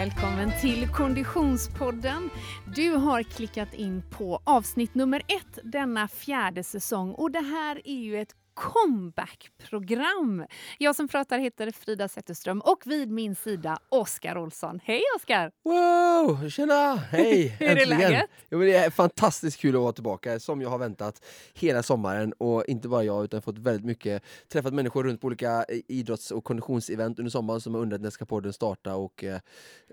[0.00, 2.30] välkommen till Konditionspodden.
[2.74, 8.00] Du har klickat in på avsnitt nummer ett denna fjärde säsong och det här är
[8.00, 10.46] ju ett comeback-program.
[10.78, 14.80] Jag som pratar heter Frida Zetterström och vid min sida Oskar Olsson.
[14.84, 15.50] Hej Oskar!
[15.64, 16.96] Wow, tjena!
[16.96, 17.48] Hej!
[17.58, 18.30] Hur är läget?
[18.50, 21.24] Jo, det är fantastiskt kul att vara tillbaka som jag har väntat
[21.54, 25.64] hela sommaren och inte bara jag utan fått väldigt mycket träffat människor runt på olika
[25.68, 29.38] eh, idrotts och konditionsevent under sommaren som har undrat när ska podden starta och eh,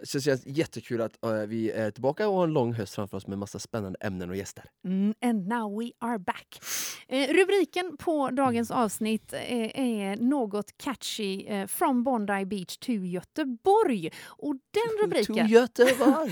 [0.04, 3.18] så det känns jättekul att eh, vi är tillbaka och har en lång höst framför
[3.18, 4.64] oss med massa spännande ämnen och gäster.
[4.86, 6.60] Mm, and now we are back.
[7.08, 14.10] Eh, rubriken på dagens avsnitt är, något catchy, eh, From Bondi Beach to Göteborg.
[14.26, 15.48] Och den rubriken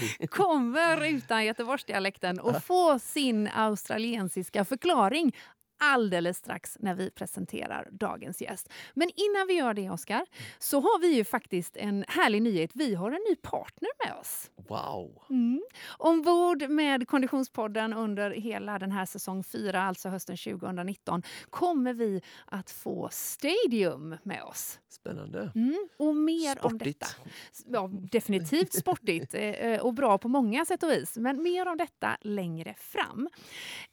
[0.30, 5.36] kommer utan Göteborgsdialekten och få sin australiensiska förklaring
[5.78, 8.70] alldeles strax när vi presenterar dagens gäst.
[8.94, 10.26] Men innan vi gör det, Oskar,
[10.60, 12.72] så har vi ju faktiskt en härlig nyhet.
[12.74, 14.52] Vi har en ny partner med oss.
[14.68, 15.22] Wow!
[15.30, 15.64] Mm.
[15.98, 22.72] Ombord med Konditionspodden under hela den här säsong 4, alltså hösten 2019, kommer vi att
[22.72, 24.80] få Stadium med oss.
[24.90, 25.52] Spännande.
[25.56, 25.88] Mm.
[25.98, 27.06] Och mer om detta.
[27.06, 27.66] Sportigt.
[27.66, 31.18] Ja, definitivt sportigt eh, eh, och bra på många sätt och vis.
[31.18, 33.30] Men mer om detta längre fram.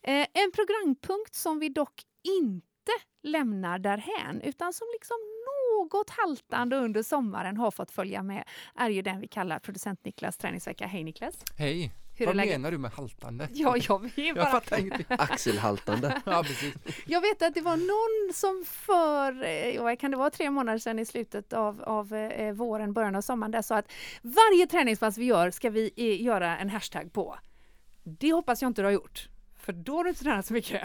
[0.02, 2.92] Eh, En programpunkt som vi dock inte
[3.23, 5.17] lämnar därhän utan som liksom
[5.79, 10.37] något haltande under sommaren har fått följa med är ju den vi kallar producent Niklas
[10.37, 10.87] träningsvecka.
[10.87, 11.34] Hej Niklas!
[11.59, 11.92] Hej!
[12.14, 13.48] Hur är Vad menar du med haltande?
[13.53, 15.06] Ja, jag, Jag bara, fattar ingenting.
[15.19, 16.23] Axelhaltande.
[16.25, 16.75] Ja, precis.
[17.06, 20.79] jag vet att det var någon som för, eh, vad kan det vara, tre månader
[20.79, 23.92] sedan i slutet av, av eh, våren, början av sommaren, där sa att
[24.23, 27.39] varje träningspass vi gör ska vi eh, göra en hashtag på.
[28.05, 29.29] Det hoppas jag inte du har gjort,
[29.62, 30.82] för då har du inte tränat så mycket.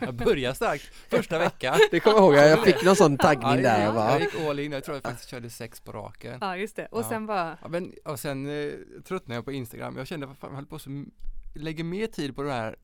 [0.00, 1.78] Jag började starkt första veckan.
[1.90, 3.78] Det kommer jag ihåg, jag fick någon sån Ja, taggning där.
[3.78, 6.38] Jag jag, bara, jag gick all in, jag tror jag faktiskt körde sex på raken.
[6.40, 6.86] Ja, just det.
[6.90, 7.08] Och Ja.
[7.08, 7.58] sen bara...
[7.62, 8.72] Ja, men, och sen eh,
[9.08, 9.96] tröttnade jag på Instagram.
[9.96, 11.04] Jag kände, vad fan, jag höll på så
[11.54, 12.76] lägger mer tid på de här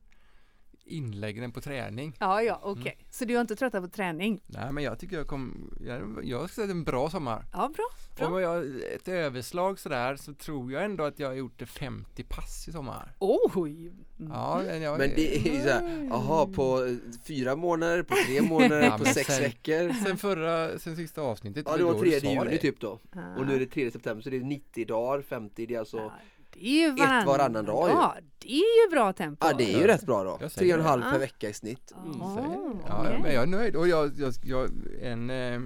[0.85, 2.15] inläggen än på träning.
[2.19, 2.97] Ja, ja, okej.
[3.09, 4.41] Så du har inte tröttat på träning?
[4.47, 7.45] Nej, men jag tycker jag kom, jag, jag har sett en bra sommar.
[7.53, 7.85] Ja, bra.
[8.17, 8.27] bra.
[8.27, 8.65] Om jag,
[8.95, 12.71] ett överslag sådär så tror jag ändå att jag har gjort det 50 pass i
[12.71, 13.13] sommar.
[13.19, 13.91] Oj!
[14.19, 14.31] Mm.
[14.31, 16.95] Ja, men jag, Men det är ju såhär, jaha på eh,
[17.27, 21.65] fyra månader, på tre månader, Ja, på sex sen- veckor Sen förra, sen sista avsnittet.
[21.69, 23.39] Ja det var var då du 3 sa juni typ då Ah.
[23.39, 25.97] Och nu är det 3 september så det är 90 dagar, 50 det är alltså
[25.97, 26.11] Ja,
[26.53, 27.25] det är ju varann...
[27.25, 27.93] varannan dag ju.
[27.95, 29.47] Ja, det är ju bra tempo.
[29.47, 31.11] Ja det är ju rätt bra då, Jag säger tre och en halv det.
[31.11, 32.21] per vecka i snitt mm.
[32.21, 34.69] Ah, Ja, men jag är nöjd och jag, jag, jag
[35.01, 35.61] en eh,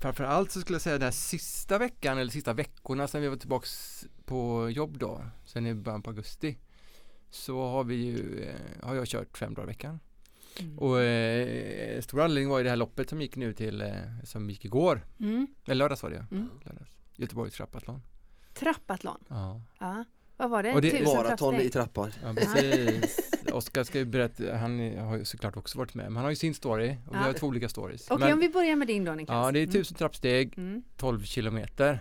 [0.00, 3.36] Framförallt så skulle jag säga den här sista veckan eller sista veckorna sen vi var
[3.36, 6.58] tillbaks på jobb då, sen i början på augusti
[7.30, 10.00] så har vi ju, eh, har jag kört fem dagar i veckan.
[10.60, 10.78] Mm.
[10.78, 13.90] Och eh, stor anledning var ju det här loppet som gick nu till, eh,
[14.24, 15.46] som gick igår, Mm.
[15.64, 16.36] eller lördags var det ja.
[16.36, 16.48] Mm.
[16.64, 16.90] Lördags.
[17.16, 18.02] Göteborgs trappatlon.
[18.58, 19.24] Trappatlon.
[19.28, 20.04] Ja, Ja.
[20.38, 20.72] Vad var det?
[20.74, 23.30] Och det- Maraton i trappar ja precis.
[23.52, 26.36] Oskar ska ju berätta, han har ju såklart också varit med, men han har ju
[26.36, 27.24] sin story och vi Ja.
[27.24, 28.10] har två olika stories.
[28.10, 29.34] Okej, Men- om vi börjar med din då Niklas.
[29.46, 29.72] Ja, det är Mm.
[29.72, 30.82] tusen trappsteg, Mm.
[30.96, 31.98] 12 kilometer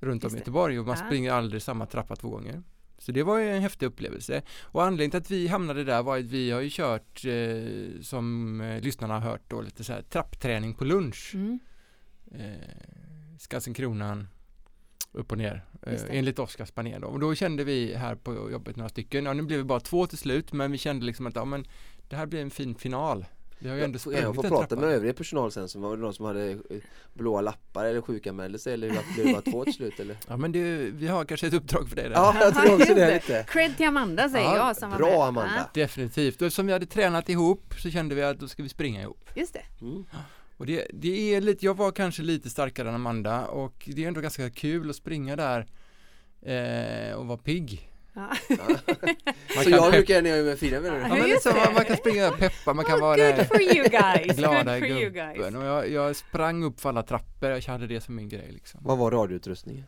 [0.00, 0.38] runt om Just det.
[0.40, 1.06] Göteborg och man Ja.
[1.06, 2.62] springer aldrig samma trappa två gånger.
[2.98, 4.42] Så det var ju en häftig upplevelse.
[4.62, 8.60] Och anledningen till att vi hamnade där var att vi har ju kört, eh, som
[8.60, 11.30] eh, lyssnarna har hört då, lite så här trappträning på lunch.
[11.34, 11.58] Mm.
[12.34, 12.52] Eh,
[13.38, 14.28] Skansen-Kronan,
[15.12, 17.06] upp och ner, eh, enligt Oskars baner då.
[17.06, 20.06] Och då kände vi här på jobbet några stycken, ja nu blev vi bara två
[20.06, 21.66] till slut, men vi kände liksom att ja, men
[22.08, 23.24] det här blir en fin final.
[23.60, 24.78] Vi har ju ändå Jag, jag får prata trappan.
[24.80, 26.58] med övriga personal sen som var det någon som hade eh,
[27.14, 30.16] blåa lappar eller sjukanmälde sig eller blev det bara två till slut eller?
[30.28, 32.14] Ja men det, vi har kanske ett uppdrag för dig där.
[32.14, 35.08] Ja jag tror också det lite Cred till Amanda säger Ja, jag som var Bra
[35.10, 35.42] med.
[35.42, 35.70] Amanda!
[35.74, 39.02] Definitivt, och eftersom vi hade tränat ihop så kände vi att då ska vi springa
[39.02, 39.30] ihop.
[39.34, 39.62] Just det.
[39.80, 40.04] Mm.
[40.58, 44.08] Och det, det är lite, jag var kanske lite starkare än Amanda och det är
[44.08, 45.66] ändå ganska kul att springa där
[46.42, 47.90] eh, och vara pigg.
[48.14, 48.20] Ja.
[49.54, 51.08] Man Så jag brukar när jag är med Frida menar Ja, du?
[51.08, 51.72] Ja, men liksom, det.
[51.74, 54.36] man kan springa där och peppa, man kan Oh, vara good for you guys!
[54.36, 55.54] glada good for you guys.
[55.54, 58.80] och jag, jag sprang upp för alla trappor, jag hade det som min grej liksom.
[58.82, 59.84] Vad var radioutrustningen?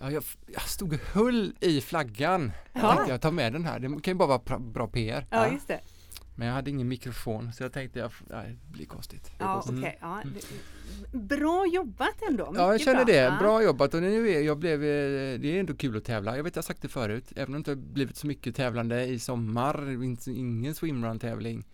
[0.00, 2.52] Ja, jag, jag stod och höll i flaggan.
[2.72, 2.94] Jag Ja.
[2.94, 5.26] tänkte jag tar med den här, det kan ju bara vara bra PR.
[5.30, 5.80] Ja, just det.
[6.38, 9.30] Men jag hade ingen mikrofon så jag tänkte, nej, det blir konstigt.
[9.38, 9.78] Ja, Mm.
[9.80, 9.98] okej.
[10.00, 10.22] Ja.
[11.12, 12.52] Bra jobbat ändå.
[12.56, 13.14] Ja, jag Mycket känner bra.
[13.14, 13.36] det.
[13.40, 16.36] Bra jobbat och nu är jag blev, eh, det är ändå kul att tävla.
[16.36, 18.56] Jag vet jag har sagt det förut, även om det inte har blivit så mycket
[18.56, 19.88] tävlande i sommar,
[20.28, 21.64] ingen swimrun tävling.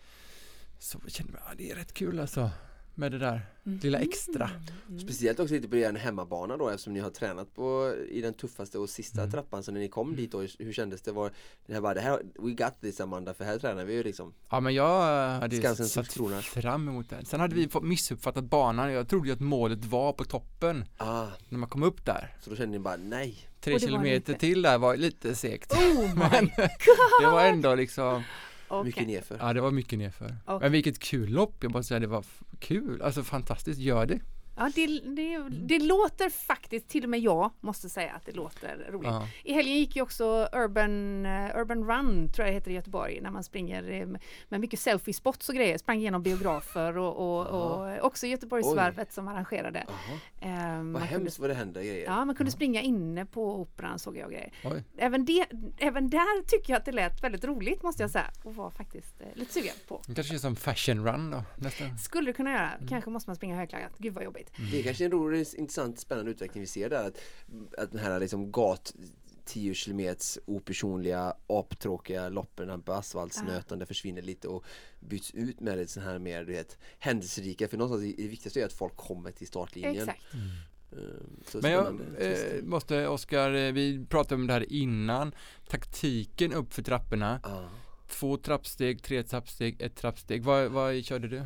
[0.79, 2.51] Så känner jag, ja, det är rätt kul alltså.
[2.95, 4.51] Med det där lilla extra.
[4.89, 5.01] Mm.
[5.01, 8.79] Speciellt också lite på er hemmabana då eftersom ni har tränat på i den tuffaste
[8.79, 9.31] och sista Mm.
[9.33, 11.13] trappan så när ni kom dit då, hur kändes det?
[11.13, 11.33] Var
[11.67, 14.35] det här bara, det här, we got this Amanda för här tränar vi ju liksom
[14.51, 16.13] Ja men jag hade ju Skansens satt
[16.43, 17.25] fram emot det.
[17.25, 18.93] Sen hade vi fått missuppfattat banan.
[18.93, 22.37] Jag trodde ju att målet var på toppen Ah, när man kom upp där.
[22.41, 25.73] så då kände ni bara nej Tre kilometer till där var lite segt.
[25.73, 26.51] Oh Men my
[27.21, 28.23] det var ändå liksom,
[28.73, 28.85] Okej.
[28.85, 30.37] Mycket nerför ja det var mycket nerför.
[30.45, 30.59] Okej.
[30.61, 32.25] Men vilket kul lopp, jag bara säga det var
[32.59, 34.21] kul, alltså fantastiskt, gör det.
[34.63, 38.87] Ja, det, det, det låter faktiskt, till och med jag måste säga att det låter
[38.91, 39.11] roligt.
[39.11, 39.29] Ja.
[39.45, 43.21] I helgen gick ju också Urban, eh, Urban Run, tror jag det heter i Göteborg,
[43.21, 44.07] när man springer eh,
[44.49, 45.79] med mycket selfie-spots och grejer.
[45.79, 49.87] Sprang igenom biografer och, och, och också Göteborgsvarvet som arrangerade.
[50.41, 53.61] Eh, man vad kunde, hemskt vad det händer grejer ja, man kunde springa inne på
[53.61, 54.53] operan såg jag och grejer.
[54.65, 54.85] Oj.
[54.97, 55.47] Även, det,
[55.79, 59.21] även där tycker jag att det lät väldigt roligt måste jag säga och var faktiskt
[59.21, 60.03] eh, lite sugen på.
[60.07, 61.97] Det kanske är som fashion run då, nästa.
[61.97, 62.71] Skulle det kunna göra.
[62.89, 63.93] Kanske måste man springa högklackat.
[63.99, 64.52] Gud vad jobbigt.
[64.71, 67.19] Det är kanske en rolig, intressant, spännande utveckling vi ser där att,
[67.79, 68.95] att den här liksom gat
[69.45, 74.65] 10 kilometers opersonliga, aptråkiga loppen på asfaltsnötande försvinner lite och
[75.01, 78.67] byts ut med lite sån här mer du vet, händelserika för någonstans det viktigaste är
[78.67, 80.09] att folk kommer till startlinjen.
[80.09, 80.35] Exakt.
[80.93, 85.35] Ehm, Så Men jag eh, måste, Oskar, eh, vi pratade om det här innan,
[85.69, 87.69] taktiken upp för trapporna, Ja.
[88.09, 91.43] två trappsteg, tre trappsteg, ett trappsteg, vad, vad körde du?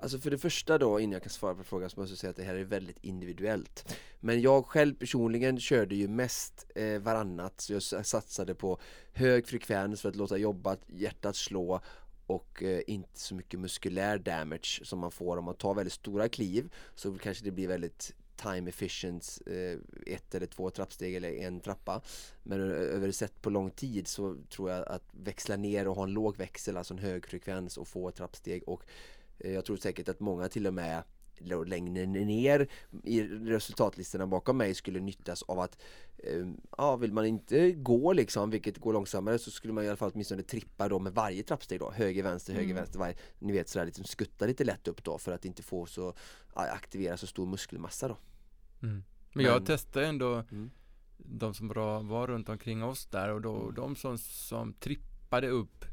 [0.00, 2.30] Alltså för det första då, innan jag kan svara på frågan så måste jag säga
[2.30, 3.96] att det här är väldigt individuellt.
[4.20, 8.78] Men jag själv personligen körde ju mest eh, varannat, så jag satsade på
[9.12, 11.80] hög frekvens för att låta jobba, hjärtat slå
[12.26, 16.28] och eh, inte så mycket muskulär damage som man får om man tar väldigt stora
[16.28, 19.78] kliv så kanske det blir väldigt time efficient, eh,
[20.14, 22.00] ett eller två trappsteg eller en trappa.
[22.42, 26.02] Men eh, över sett på lång tid så tror jag att växla ner och ha
[26.02, 28.82] en låg växel, alltså en hög frekvens och få trappsteg och
[29.38, 31.02] jag tror säkert att många till och med
[31.66, 32.68] längre ner
[33.04, 35.78] i resultatlistorna bakom mig skulle nyttjas av att
[36.18, 36.46] eh,
[36.78, 40.10] ja, vill man inte gå liksom, vilket går långsammare så skulle man i alla fall
[40.14, 42.76] åtminstone trippa då med varje trappsteg då, höger, vänster, höger, Mm.
[42.76, 45.86] vänster, varje, ni vet sådär liksom skutta lite lätt upp då för att inte få
[45.86, 46.14] så,
[46.54, 48.16] aktivera så stor muskelmassa då.
[48.82, 49.02] Mm.
[49.32, 50.70] Men jag Men- testade ändå Mm.
[51.16, 55.84] de som var, var runt omkring oss där och då, de som, som trippade upp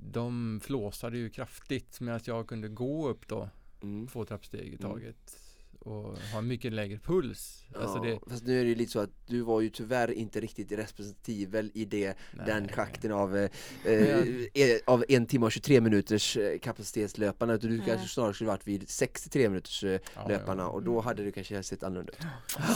[0.00, 3.48] de flåsade ju kraftigt medan jag kunde gå upp då
[3.82, 4.06] Mm.
[4.06, 4.78] två trappsteg i Mm.
[4.78, 5.38] taget
[5.78, 7.64] och ha mycket lägre puls.
[7.74, 10.10] Alltså det, Ja, fast nu är det ju lite så att du var ju tyvärr
[10.10, 12.14] inte riktigt representativ väl i det,
[12.46, 12.72] den nej.
[12.72, 13.50] schakten av, eh,
[13.84, 14.18] eh,
[14.54, 17.86] eh, av en timme och 23 minuters eh, kapacitetslöparna utan du Nej.
[17.86, 20.68] kanske snarare skulle varit vid 63 minuters eh, Ja, löparna ja.
[20.68, 22.18] och då hade det kanske sett annorlunda ut.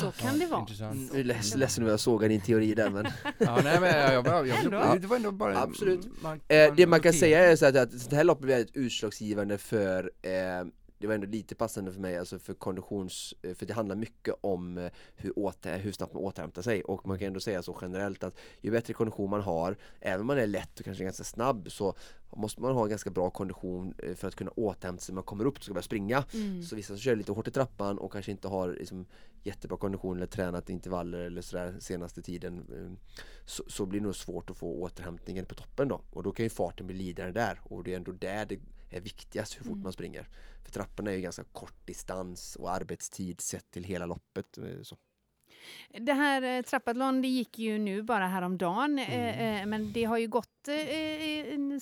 [0.01, 0.61] Så kan det vara.
[0.61, 1.11] Intressant.
[1.13, 3.07] Jag är leds, ledsen om jag sågar din teori där men
[3.39, 6.23] Ja, nej, men jag, jag, jag, jag, det var ändå bara Absolut.
[6.23, 8.77] Man, eh, det man kan säga är så att, att det här loppet blir väldigt
[8.77, 10.65] utslagsgivande för eh,
[11.03, 14.35] det var ändå lite passande för mig, alltså för konditions, eh, för det handlar mycket
[14.41, 17.79] om eh, hur, åter, hur snabbt man återhämtar sig och man kan ändå säga så
[17.81, 21.25] generellt att ju bättre kondition man har, även om man är lätt och kanske ganska
[21.25, 21.95] snabb så
[22.37, 25.25] måste man ha en ganska bra kondition eh, för att kunna återhämta sig när man
[25.25, 26.25] kommer upp och ska börja springa.
[26.35, 26.63] Mm.
[26.63, 29.07] Så vissa som kör lite hårt i trappan och kanske inte har liksom,
[29.43, 32.67] jättebra kondition eller tränat intervaller eller sådär senaste tiden
[33.45, 36.45] så, så blir det nog svårt att få återhämtningen på toppen då och då kan
[36.45, 38.59] ju farten bli lidande där och det är ändå där det
[38.93, 39.83] är viktigast hur fort Mm.
[39.83, 40.29] man springer.
[40.65, 44.59] För trapporna är ju ganska kort distans och arbetstid sett till hela loppet.
[44.59, 44.97] eh, Så.
[45.99, 49.71] Det här eh, Trappathlon det gick ju nu bara häromdagen eh, Mm.
[49.71, 50.49] men det har ju gått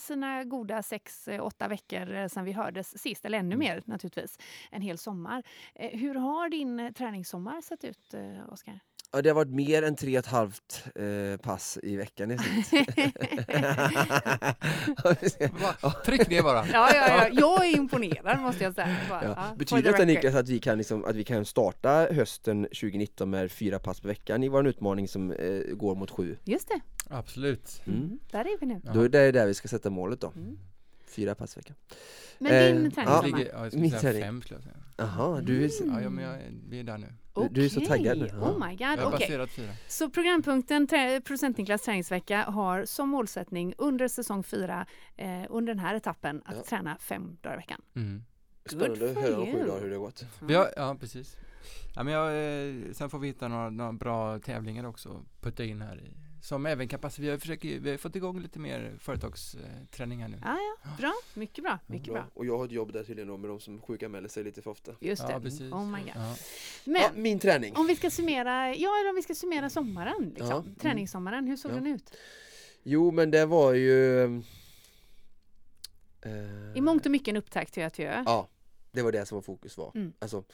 [0.01, 3.59] sina goda sex, åtta veckor sedan vi hördes sist, eller ännu Mm.
[3.59, 4.38] mer naturligtvis,
[4.71, 5.43] en hel sommar.
[5.75, 8.14] Hur har din träningssommar sett ut,
[8.49, 8.81] Oskar?
[9.12, 12.38] Ja, det har varit mer än tre och ett halvt eh, pass i veckan i
[12.38, 12.71] snitt.
[16.05, 16.67] Tryck ner bara.
[16.67, 18.97] Ja, ja, ja, jag är imponerad måste jag säga.
[19.09, 19.55] Bara, Ja.
[19.57, 20.05] Betyder detta.
[20.05, 24.09] Niklas att vi kan, liksom, att vi kan starta hösten 2019 med fyra pass per
[24.09, 26.37] veckan i vår utmaning som eh, går mot sju?
[26.45, 27.83] Just det, Absolut.
[27.87, 27.99] Mm.
[28.00, 28.19] mm.
[28.31, 28.81] där är vi nu.
[28.95, 30.33] Då är det där vi ska sätta målet då.
[30.37, 30.59] Mm.
[31.07, 31.76] Fyra pass i veckan.
[32.38, 33.23] Men Eh, din ja.
[33.23, 34.23] Ligger, ja, jag skulle säga träning.
[34.23, 34.76] fem skulle jag säga.
[34.97, 36.02] Jaha, du är, så- Mm.
[36.02, 36.38] Ja, men jag,
[36.69, 37.07] vi är där nu.
[37.35, 38.29] Du- du är så taggad nu.
[38.33, 38.51] Ja.
[38.51, 39.47] Oh my god, fyra.
[39.89, 40.87] Så programpunkten
[41.25, 46.57] Producent Niklas träningsvecka har som målsättning under säsong fyra, eh, under den här etappen, att
[46.57, 46.63] Ja.
[46.63, 47.83] träna fem dagar i veckan.
[47.97, 48.23] Mm.
[48.71, 50.25] spännande att höra om sju dagar hur det har gått.
[50.41, 51.37] Vi har, ja, precis.
[51.97, 55.65] Ja, men jag, eh, sen får vi hitta några, några bra tävlingar också att putta
[55.65, 56.17] in här i.
[56.42, 57.23] Som även passa.
[57.23, 60.38] Vi har, försökt, vi har fått igång lite mer företagsträning här nu.
[60.44, 61.12] Ja, ja, bra.
[61.35, 61.78] Mycket bra.
[61.87, 62.26] Mycket bra.
[62.35, 64.70] Och jag har ett jobb där tydligen då med de som sjukanmäler sig lite för
[64.70, 64.92] ofta.
[65.00, 65.40] Just Ja, det.
[65.44, 65.73] precis.
[65.73, 66.12] Oh my god.
[66.14, 66.37] Ja.
[66.85, 67.76] Men Ja, min träning.
[67.76, 70.49] om vi ska summera, ja, eller om vi ska summera sommaren, liksom.
[70.49, 70.75] Ja, mm.
[70.75, 71.75] träningssommaren, hur såg Ja.
[71.75, 72.16] den ut?
[72.82, 74.25] Jo men det var ju...
[76.23, 78.23] eh, I mångt och mycket en upptakt till Götö.
[78.26, 78.49] Ja,
[78.92, 79.92] Det var det som var fokus var.
[79.94, 80.12] Mm.
[80.18, 80.44] Alltså,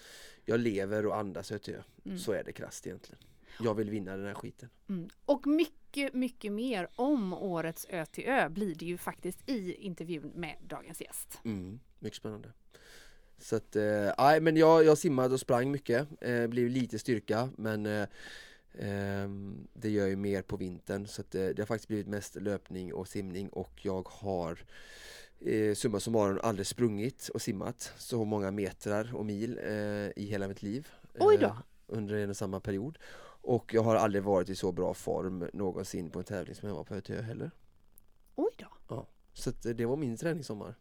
[0.44, 1.82] jag lever och andas ÖTÖ.
[2.04, 2.18] Mm.
[2.18, 3.18] Så är det krasst egentligen.
[3.60, 4.68] Jag vill vinna den här skiten.
[4.88, 5.08] Mm.
[5.24, 11.00] Och mycket, mycket mer om årets ÖTÖ blir det ju faktiskt i intervjun med dagens
[11.00, 11.40] gäst.
[11.44, 12.52] Mm, mycket spännande.
[13.38, 17.48] Så att, eh, nej men jag, jag simmade och sprang mycket, eh, blev lite styrka
[17.56, 18.06] men eh,
[18.78, 22.36] ehm, det gör ju mer på vintern så att eh, det har faktiskt blivit mest
[22.36, 24.58] löpning och simning och jag har
[25.40, 29.72] eh, summa summarum aldrig sprungit och simmat så många metrar och mil eh,
[30.16, 30.88] i hela mitt liv.
[31.18, 31.46] Oj då!
[31.46, 32.98] eh, under en och samma period.
[33.46, 36.76] Och jag har aldrig varit i så bra form någonsin på en tävling som jag
[36.76, 37.50] var på ÖTÖ heller.
[38.34, 38.52] Oj
[38.88, 39.06] då!
[39.32, 40.74] Så att, eh, det var min träningssommar.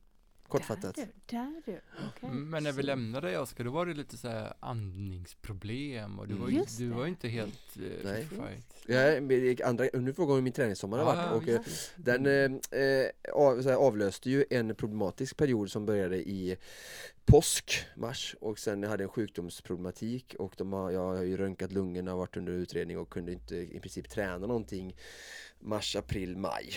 [0.48, 0.96] Kortfattat.
[0.96, 1.80] Där du, där du.
[2.08, 2.30] Okej.
[2.30, 6.28] Men när vi Så- lämnade dig Oskar, då var det lite så här andningsproblem och
[6.28, 8.26] du var ju, du var ju inte helt eh, Nej.
[8.26, 8.84] fight.
[8.88, 11.92] Ja, men det- andra, nu frågar hon hur min träningssommar har varit och eh, visst.
[11.96, 16.58] den eh, eh, av, så här, avlöste ju en problematisk period som började i
[17.26, 21.72] påsk, mars och sen hade jag en sjukdomsproblematik och de har, jag har ju röntgat
[21.72, 24.96] lungorna och varit under utredning och kunde inte i princip träna någonting
[25.60, 26.70] mars, april, maj.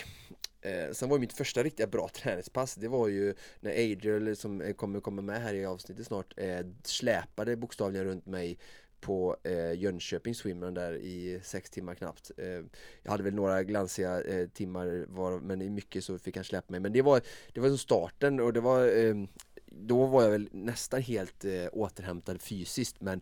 [0.61, 4.61] Eh, sen var ju mitt första riktiga bra träningspass det var ju när Adriel som
[4.61, 8.57] eh, kommer komma med här i avsnittet snart eh, släpade bokstavligen runt mig
[9.01, 12.31] på eh, Jönköping Swimrun där i sex timmar knappt.
[12.37, 12.63] Eh,
[13.03, 16.71] jag hade väl några glansiga eh, timmar var, men i mycket så fick han släppa
[16.71, 16.79] mig.
[16.79, 17.21] Men det var,
[17.53, 19.15] det var som starten och det var eh,
[19.65, 23.21] då var jag väl nästan helt eh, återhämtad fysiskt men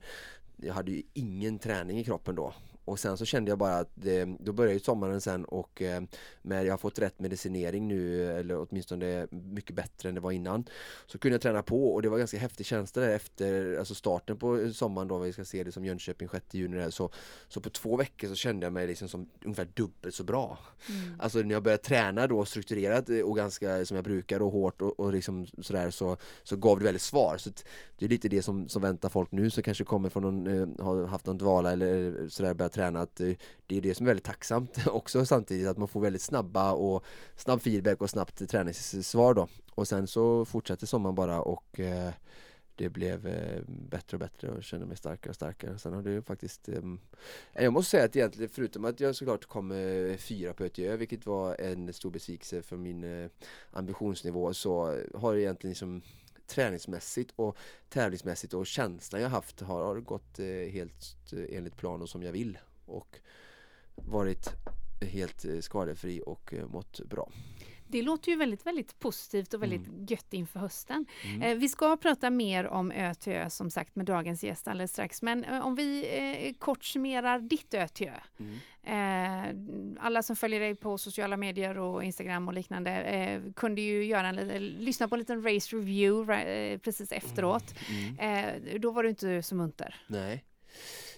[0.56, 2.54] jag hade ju ingen träning i kroppen då.
[2.88, 6.02] Och sen så kände jag bara att det, då började ju sommaren sen och eh,
[6.42, 10.66] med jag har fått rätt medicinering nu eller åtminstone mycket bättre än det var innan
[11.06, 14.38] så kunde jag träna på och det var ganska häftig känsla där efter alltså starten
[14.38, 17.10] på sommaren då vi ska se det som Jönköping 6 juni där, så,
[17.48, 20.58] så på två veckor så kände jag mig liksom som ungefär dubbelt så bra.
[20.90, 21.20] Mm.
[21.20, 25.00] Alltså när jag började träna då strukturerat och ganska som jag brukar och hårt och,
[25.00, 27.38] och liksom sådär så, så gav det väldigt svar.
[27.38, 27.50] Så
[27.98, 30.86] det är lite det som, som väntar folk nu som kanske kommer från någon, eh,
[30.86, 33.22] har haft någon dvala eller sådär börjat tränat.
[33.22, 33.34] Eh,
[33.68, 37.04] det är det som är väldigt tacksamt också samtidigt att man får väldigt snabba och
[37.36, 39.48] snabb feedback och snabbt träningssvar då.
[39.76, 42.12] Och sen så fortsätter sommaren bara och eh,
[42.76, 45.78] det blev eh, bättre och bättre och kände mig starkare och starkare.
[45.78, 47.00] Sen har det ju faktiskt ehm,
[47.54, 49.70] Jag måste säga att egentligen förutom att jag såklart kom
[50.18, 53.30] fyra på ÖTÖ vilket var en stor besvikelse för min
[53.72, 56.02] ambitionsnivå så har det egentligen liksom
[56.48, 57.58] träningsmässigt och
[57.90, 60.38] tävlingsmässigt och känslan jag haft har, har gått
[60.72, 62.58] helt enligt plan och som jag vill
[62.88, 63.20] och
[63.96, 64.50] varit
[65.02, 67.32] helt eh, skadefri och eh, mått bra.
[67.90, 71.06] Det låter ju väldigt, väldigt positivt och väldigt gött inför hösten.
[71.24, 71.42] Mm.
[71.42, 75.22] Eh, vi ska prata mer om ÖTÖ som sagt med dagens gäst alldeles strax.
[75.22, 76.08] Men eh, om vi
[76.48, 78.14] eh, kort summerar ditt ÖTÖ.
[78.40, 78.58] Mm.
[78.84, 84.28] Eh, alla som följer dig på sociala medier och Instagram och liknande kunde ju göra
[84.28, 84.36] en,
[84.68, 87.74] lyssna på en liten race review precis efteråt.
[87.90, 88.66] Mm.
[88.66, 89.96] Eh, då var du inte så munter.
[90.08, 90.44] Nej.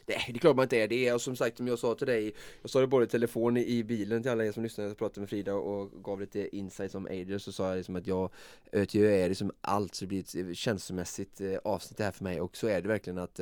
[0.09, 1.13] Nej, det är klart man inte är det.
[1.13, 3.83] Och som sagt, som jag sa till dig, jag sa det både i telefon i
[3.83, 7.05] bilen till alla er som lyssnar, jag pratade med Frida och gav lite insights om
[7.05, 8.31] Adrian, så sa jag liksom att jag,
[8.71, 12.11] eh, ÖTÖ är liksom allt, så det blir ett eh, känslomässigt eh, avsnitt det här
[12.11, 13.39] för mig och så är det verkligen att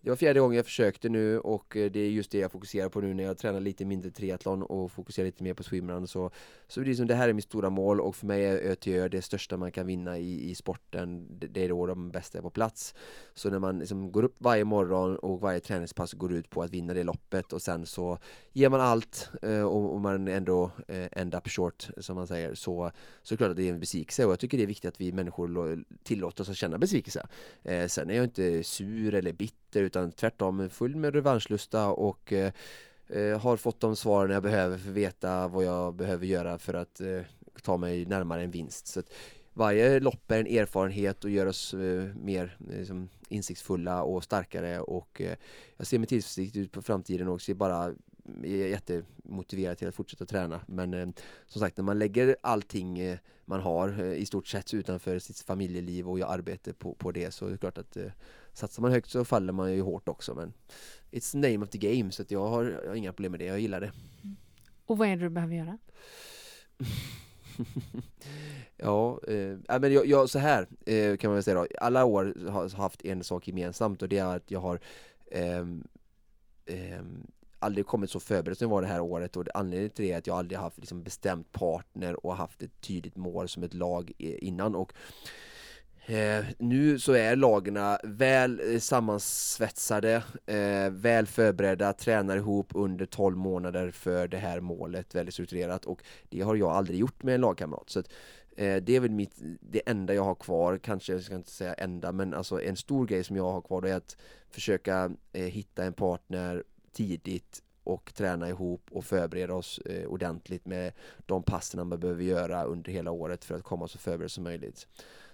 [0.00, 2.88] det var fjärde gången jag försökte nu och eh, det är just det jag fokuserar
[2.88, 6.30] på nu när jag tränar lite mindre triathlon och fokuserar lite mer på swimrun så,
[6.68, 9.08] så det är som det här är mitt stora mål och för mig är ÖTÖ
[9.08, 11.26] det största man kan vinna i, i sporten.
[11.38, 12.94] Det, är då de bästa är på plats.
[13.34, 16.70] Så när man liksom går upp varje morgon och varje träningspass går ut på att
[16.70, 18.18] vinna det loppet och sen så
[18.52, 22.54] ger man allt eh, och, och man ändå eh, end up short som man säger
[22.54, 22.90] så,
[23.22, 24.88] så är det klart att det är en besvikelse och jag tycker det är viktigt
[24.88, 27.26] att vi människor tillåter oss att känna besvikelse.
[27.88, 32.52] Sen är jag inte sur eller bitter utan tvärtom full med revanschlusta och eh,
[33.08, 36.74] eh, har fått de svaren jag behöver för att veta vad jag behöver göra för
[36.74, 37.20] att eh,
[37.62, 38.86] ta mig närmare en vinst.
[38.86, 39.12] Så att
[39.52, 45.20] varje lopp är en erfarenhet och gör oss eh, mer liksom, insiktsfulla och starkare och
[45.20, 45.36] eh,
[45.76, 47.94] jag ser med tillförsikt ut på framtiden och ser bara
[48.44, 51.08] är jättemotiverad till att fortsätta träna men eh,
[51.46, 55.40] som sagt när man lägger allting eh, man har eh, i stort sett utanför sitt
[55.40, 58.10] familjeliv och arbete på, på det så är det klart att eh,
[58.58, 60.52] satsar man högt så faller man ju hårt också men
[61.10, 63.46] It's the name of the game så jag, har, jag har inga problem med det,
[63.46, 63.92] jag gillar det
[64.86, 65.78] Och vad är det du behöver göra?
[68.80, 71.66] Ja, eh, ja, men jag, jag, så här eh, kan man väl säga då.
[71.80, 74.80] Alla år har haft en sak gemensamt och det är att jag har
[75.30, 75.84] ehm,
[76.66, 77.26] ehm,
[77.58, 80.18] aldrig kommit så förberedd som jag var det här året och anledningen till det är
[80.18, 84.12] att jag aldrig haft liksom, bestämt partner och haft ett tydligt mål som ett lag
[84.18, 84.92] eh, innan och
[86.08, 93.36] Eh, nu så är lagarna väl eh, sammansvetsade, eh, väl förberedda, tränar ihop under 12
[93.36, 97.40] månader för det här målet väldigt strukturerat och det har jag aldrig gjort med en
[97.40, 97.90] lagkamrat.
[97.90, 98.08] Så att,
[98.58, 101.74] Eh, det är väl mitt, det enda jag har kvar, kanske jag ska inte säga
[101.74, 104.16] enda, men alltså en stor grej som jag har kvar är att
[104.50, 110.92] försöka eh, hitta en partner tidigt och träna ihop och förbereda oss eh, ordentligt med
[111.26, 114.88] de passen man behöver göra under hela året för att komma så förberedd som möjligt.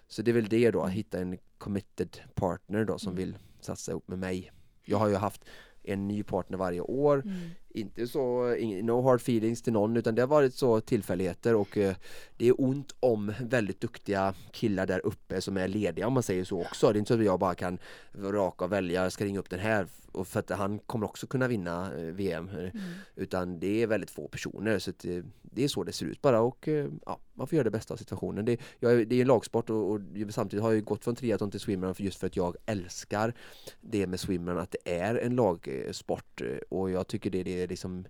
[0.09, 3.25] Så det är väl det då, att hitta en committed partner då som Mm.
[3.25, 4.53] vill satsa ihop med mig.
[4.85, 5.45] Jag har ju haft
[5.83, 7.51] en ny partner varje år, Mm.
[7.75, 11.95] Inte så, no hard feelings till någon utan det har varit så tillfälligheter och eh,
[12.37, 16.45] det är ont om väldigt duktiga killar där uppe som är lediga om man säger
[16.45, 16.93] så också.
[16.93, 17.79] Det är inte så att jag bara kan
[18.15, 21.27] raka och välja, jag ska ringa upp den här och för att han kommer också
[21.27, 22.71] kunna vinna eh, VM Mm.
[23.17, 26.41] utan det är väldigt få personer så eh, det är så det ser ut bara
[26.41, 26.69] och
[27.07, 28.45] ja, man får göra det bästa av situationen.
[28.45, 30.01] Det, jag, är- det är en lagsport och, och
[30.31, 33.35] samtidigt har jag gått från triathlon till swimrun just för att jag älskar
[33.81, 38.05] det med swimrun att det är en lagsport och jag tycker det, det är liksom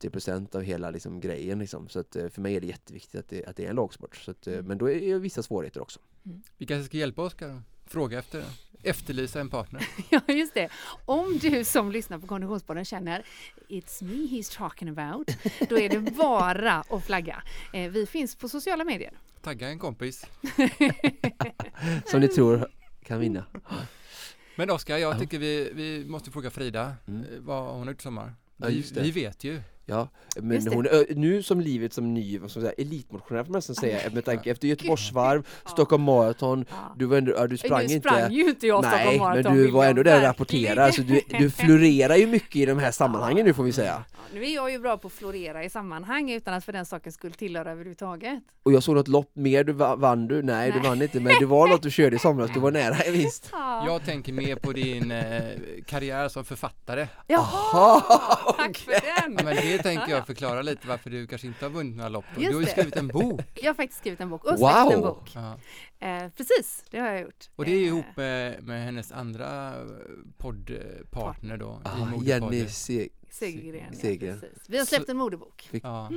[0.00, 1.88] 80% av hela liksom grejen liksom.
[1.88, 4.16] så att eh, för mig är det jätteviktigt att det, att det är en lagsport
[4.16, 4.66] så att, eh, Mm.
[4.66, 6.00] men då är det vissa svårigheter också.
[6.56, 8.44] Vi kanske ska hjälpa Oskar och fråga efter,
[8.82, 9.88] efterlysa en partner.
[10.10, 10.68] Ja, just det.
[11.04, 13.24] Om du som lyssnar på Konditionspodden känner
[13.68, 15.30] It's me he's talking about,
[15.68, 17.42] då är det bara att flagga.
[17.72, 19.12] Eh, vi finns på sociala medier.
[19.42, 20.26] Tagga en kompis.
[22.10, 22.68] Som ni tror
[23.04, 23.44] kan vinna.
[24.56, 25.18] Men Oskar, jag Ja.
[25.18, 27.24] tycker vi, vi måste fråga Frida Mm.
[27.44, 28.34] vad hon har gjort i sommar.
[28.60, 29.00] Ja, Vi, just det.
[29.00, 29.60] vi vet ju.
[29.90, 33.98] Ja, men hon är nu som livet som ny säga, elitmotionär får man nästan säga
[34.12, 35.70] med tanke efter Göteborgsvarv, Ja.
[35.70, 36.94] Stockholm Marathon, Ja.
[36.98, 39.54] du var ändå, ja, du sprang inte sprang ju inte jag Nej, Stockholm men Marathon,
[39.56, 42.78] du vill var ändå där och rapporterade så du, du florerar ju mycket i de
[42.78, 44.04] här sammanhangen nu får vi säga.
[44.34, 47.12] Nu är jag ju bra på att florera i sammanhang utan att för den saken
[47.12, 48.42] skulle tillhöra överhuvudtaget.
[48.62, 50.42] Och jag såg något lopp mer, du va- vann du?
[50.42, 50.88] Nej, du Nej.
[50.88, 53.48] vann inte men det var något du körde i somras, du var nära visst.
[53.52, 53.86] Ja.
[53.86, 55.42] Jag tänker mer på din eh,
[55.86, 57.08] karriär som författare.
[57.26, 59.34] Jaha, Aha, tack för den!
[59.38, 60.16] Ja, men det tänker Ja, ja.
[60.16, 62.24] jag förklara lite varför du kanske inte har vunnit några lopp.
[62.36, 62.70] Du Just har ju det.
[62.70, 63.40] skrivit en bok.
[63.54, 65.08] Jag har faktiskt skrivit en bok och släppt en Wow.
[65.14, 65.30] bok.
[65.34, 65.58] Ja.
[66.00, 67.44] Eh, precis, det har jag gjort.
[67.56, 69.74] Och det är Eh, ihop med, med hennes andra
[70.38, 71.80] poddpartner då.
[71.84, 72.22] i Ah.
[72.22, 72.66] Jenny
[73.30, 73.84] Se- Segergren.
[73.92, 74.40] Ja, Segergren.
[74.40, 74.58] precis.
[74.68, 75.68] Vi har släppt en modebok.
[75.82, 76.10] Ja.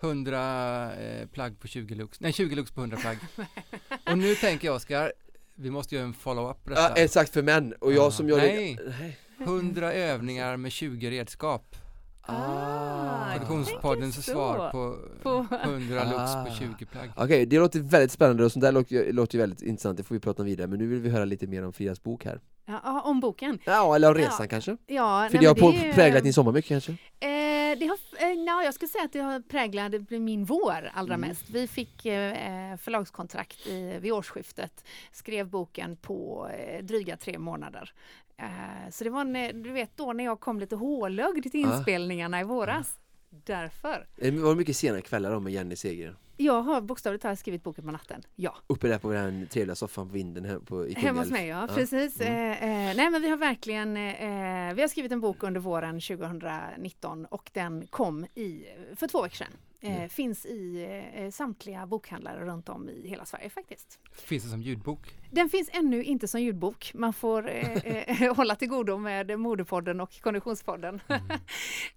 [0.00, 2.20] 100 eh, plagg på 20 lux.
[2.20, 3.18] Nej, 20 lux på 100 plagg.
[4.10, 5.12] Och nu tänker jag Oskar,
[5.54, 6.94] vi måste göra en follow-up på Ja, detta.
[7.02, 8.76] exakt för män och jag Ah, som gör nej.
[8.84, 9.18] det Nej.
[9.38, 11.76] 100 övningar med 20 redskap.
[12.24, 14.22] Ah, tänker så.
[14.22, 16.44] svar på, På- 100 lux Ah.
[16.44, 17.10] på 20 plagg.
[17.16, 20.14] Okej, det låter väldigt spännande och sånt där låter, ju- låter väldigt intressant, det får
[20.14, 22.40] vi prata om vidare men nu vill vi höra lite mer om Fridas bok här.
[22.66, 23.58] Ja, om boken.
[23.64, 24.46] Ja, eller om resan Ja.
[24.46, 24.76] kanske?
[24.86, 26.92] Ja, För nej, det har på, är präglat din sommar mycket kanske?
[26.92, 31.14] Eh, det har, eh, ja, jag skulle säga att det har präglat min vår allra
[31.14, 31.28] Mm.
[31.28, 31.50] mest.
[31.50, 37.92] Vi fick eh, förlagskontrakt i, vid årsskiftet, skrev boken på eh, dryga tre månader.
[38.36, 41.66] Eh, så det var en, eh, du vet då när jag kom lite hålögd till
[41.68, 41.76] Ah.
[41.76, 42.96] inspelningarna i våras.
[43.30, 44.06] Därför.
[44.16, 46.16] Det var mycket senare kvällar då med Jenny Seger.
[46.44, 48.22] Jag har bokstavligt talat skrivit boken på natten.
[48.36, 48.56] Ja.
[48.66, 51.66] Uppe där på den trevliga soffan på vinden här på, i Hemma hos mig, ja.
[51.68, 51.74] Ja.
[51.74, 52.20] Precis.
[52.20, 52.34] Mm.
[52.34, 56.00] Eh, eh, nej, men vi har verkligen eh, vi har skrivit en bok under våren
[56.00, 58.64] 2019 och den kom i,
[58.96, 59.52] för två veckor sedan.
[59.82, 60.08] Eh, Mm.
[60.08, 64.00] Finns i eh, samtliga bokhandlare runt om i hela Sverige faktiskt.
[64.12, 65.18] Finns det som ljudbok?
[65.30, 66.90] Den finns ännu inte som ljudbok.
[66.94, 71.00] Man får eh, eh, hålla till godo med Modepodden och Konditionspodden.
[71.08, 71.22] Mm.
[71.26, 71.38] Men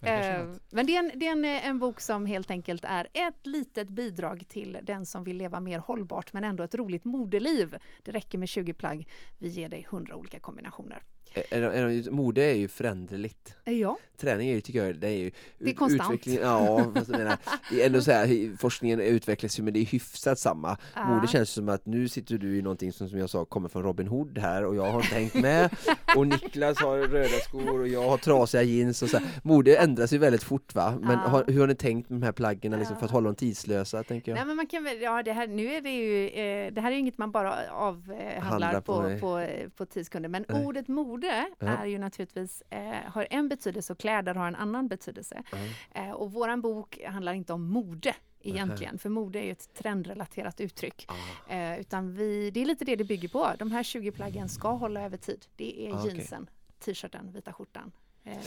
[0.00, 3.08] kanske Eh, det är, en, det är en, eh, en bok som helt enkelt är
[3.12, 7.76] ett litet bidrag till den som vill leva mer hållbart men ändå ett roligt modeliv.
[8.02, 9.08] Det räcker med 20 plagg.
[9.38, 11.02] Vi ger dig 100 olika kombinationer.
[11.50, 13.54] Är, är, mode är ju föränderligt.
[13.64, 16.10] Ja, Träning är ju, tycker jag, det är ju Det är konstant.
[16.14, 17.36] utvecklingen- Ja, fast jag menar,
[17.82, 20.76] ändå så här, forskningen utvecklas ju men det är hyfsat samma.
[20.94, 21.04] Ja.
[21.14, 23.82] Mode känns som att nu sitter du i någonting som, som jag sa kommer från
[23.82, 25.70] Robin Hood här och jag har inte hängt med
[26.16, 29.28] och Niklas har röda skor och jag har trasiga jeans och så här.
[29.42, 30.94] Mode ändras ju väldigt fort va?
[31.00, 31.16] Men Ja.
[31.28, 34.02] har, hur har ni tänkt med de här plaggen liksom, för att hålla dem tidslösa
[34.02, 34.36] tänker jag?
[34.36, 36.88] Nej, men man kan väl, ja, det här, nu är det ju, eh, det här
[36.90, 40.28] är ju inget man bara avhandlar Handlar på, på, på, eh, på tio sekunder.
[40.28, 40.66] Men Nej.
[40.66, 41.25] ordet mode
[41.58, 41.66] Ja.
[41.66, 45.42] är ju naturligtvis, eh, har en betydelse och kläder har en annan betydelse.
[45.94, 50.60] Eh, och våran bok handlar inte om mode egentligen, för mode är ju ett trendrelaterat
[50.60, 51.06] uttryck.
[51.08, 51.52] Ah.
[51.52, 53.52] Eh, utan vi, det är lite det det bygger på.
[53.58, 55.46] De här 20 plaggen ska hålla över tid.
[55.56, 57.92] Det är Ah, jeansen, t-shirten, vita skjortan,
[58.24, 58.38] eh,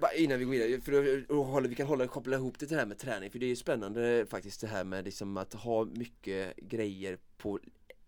[0.00, 0.92] Så, innan vi går vidare, för
[1.62, 3.48] då, vi kan hålla, koppla ihop det till det här med träning för det är
[3.48, 7.58] ju spännande faktiskt det här med liksom att ha mycket grejer på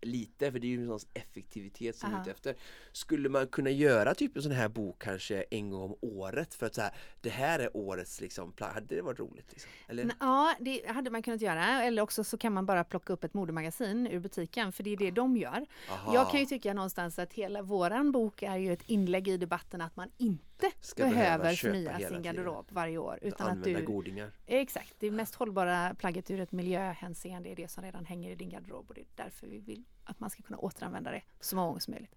[0.03, 2.23] lite, för det är ju sån effektivitet som vi är Aha.
[2.23, 2.57] ute efter.
[2.93, 6.67] Skulle man kunna göra typ en sån här bok kanske en gång om året för
[6.67, 9.53] att så här, det här är årets liksom, hade det varit roligt?
[9.53, 9.71] Liksom?
[9.89, 10.11] Eller?
[10.21, 11.83] Ja, det hade man kunnat göra.
[11.83, 14.97] Eller också så kan man bara plocka upp ett modemagasin ur butiken, för det är
[14.97, 15.67] det de gör.
[15.91, 16.15] Aha.
[16.15, 19.81] Jag kan ju tycka någonstans att hela våran bok är ju ett inlägg i debatten
[19.81, 20.50] att man inte
[20.97, 22.23] Behöva behöver köpa förnya sin tiden.
[22.23, 23.19] garderob varje år.
[23.23, 24.33] Utan att du, godingar.
[24.47, 28.49] exakt, det mest hållbara plagget ur ett miljöhänseende är det som redan hänger i din
[28.49, 31.67] garderob och det är därför vi vill att man ska kunna återanvända det så många
[31.69, 32.15] gånger som möjligt.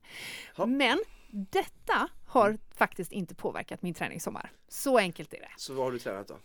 [0.58, 0.66] Ja.
[0.66, 1.00] Men
[1.36, 4.52] detta har faktiskt inte påverkat min träningssommar.
[4.68, 5.50] Så enkelt är det.
[5.58, 6.38] Så vad har du tränat då?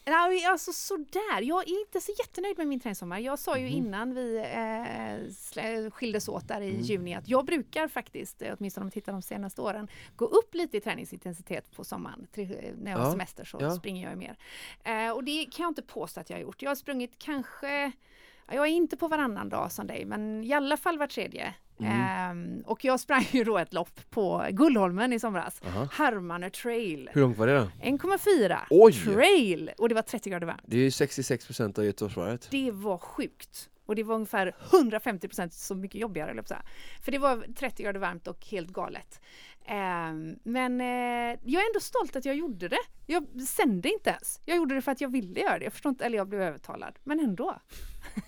[0.51, 3.19] Alltså sådär, jag är inte så jättenöjd med min träningssommar.
[3.19, 3.75] Jag sa ju Mhm.
[3.77, 6.81] innan vi eh, skildes åt där i Mm.
[6.83, 10.55] juni att jag brukar faktiskt, eh, åtminstone om man tittar de senaste åren, gå upp
[10.55, 12.27] lite i träningsintensitet på sommaren.
[12.35, 13.71] När jag har Ja, semester så ja.
[13.77, 14.37] springer jag ju mer.
[14.85, 16.63] Eh, och det kan jag inte påstå att jag har gjort.
[16.63, 17.93] Jag har sprungit kanske
[18.51, 21.55] jag är inte på varannan dag som dig, men i alla fall var tredje.
[21.81, 21.93] Mm.
[21.93, 25.61] Ehm, och jag sprang ju då ett lopp på Gullholmen i somras.
[25.67, 25.89] Aha.
[25.93, 27.11] Harmane trail.
[27.13, 27.71] Hur långt var det då?
[27.83, 28.93] 1,4 Oj!
[28.93, 29.71] trail!
[29.79, 30.63] Och det var 30 grader varmt.
[30.67, 32.49] Det är ju 66 procent av Göteborgsvarvet.
[32.51, 33.69] Det var sjukt.
[33.89, 36.45] Och det var ungefär 150 procent så mycket jobbigare, eller.
[37.03, 39.21] För det var 30 grader varmt och helt galet.
[39.67, 42.81] Ehm, men eh, jag är ändå stolt att jag gjorde det.
[43.07, 44.41] Jag sände inte ens.
[44.45, 45.65] Jag gjorde det för att jag ville göra det.
[45.65, 46.99] Jag förstår inte, eller jag blev övertalad.
[47.05, 47.61] Men ändå.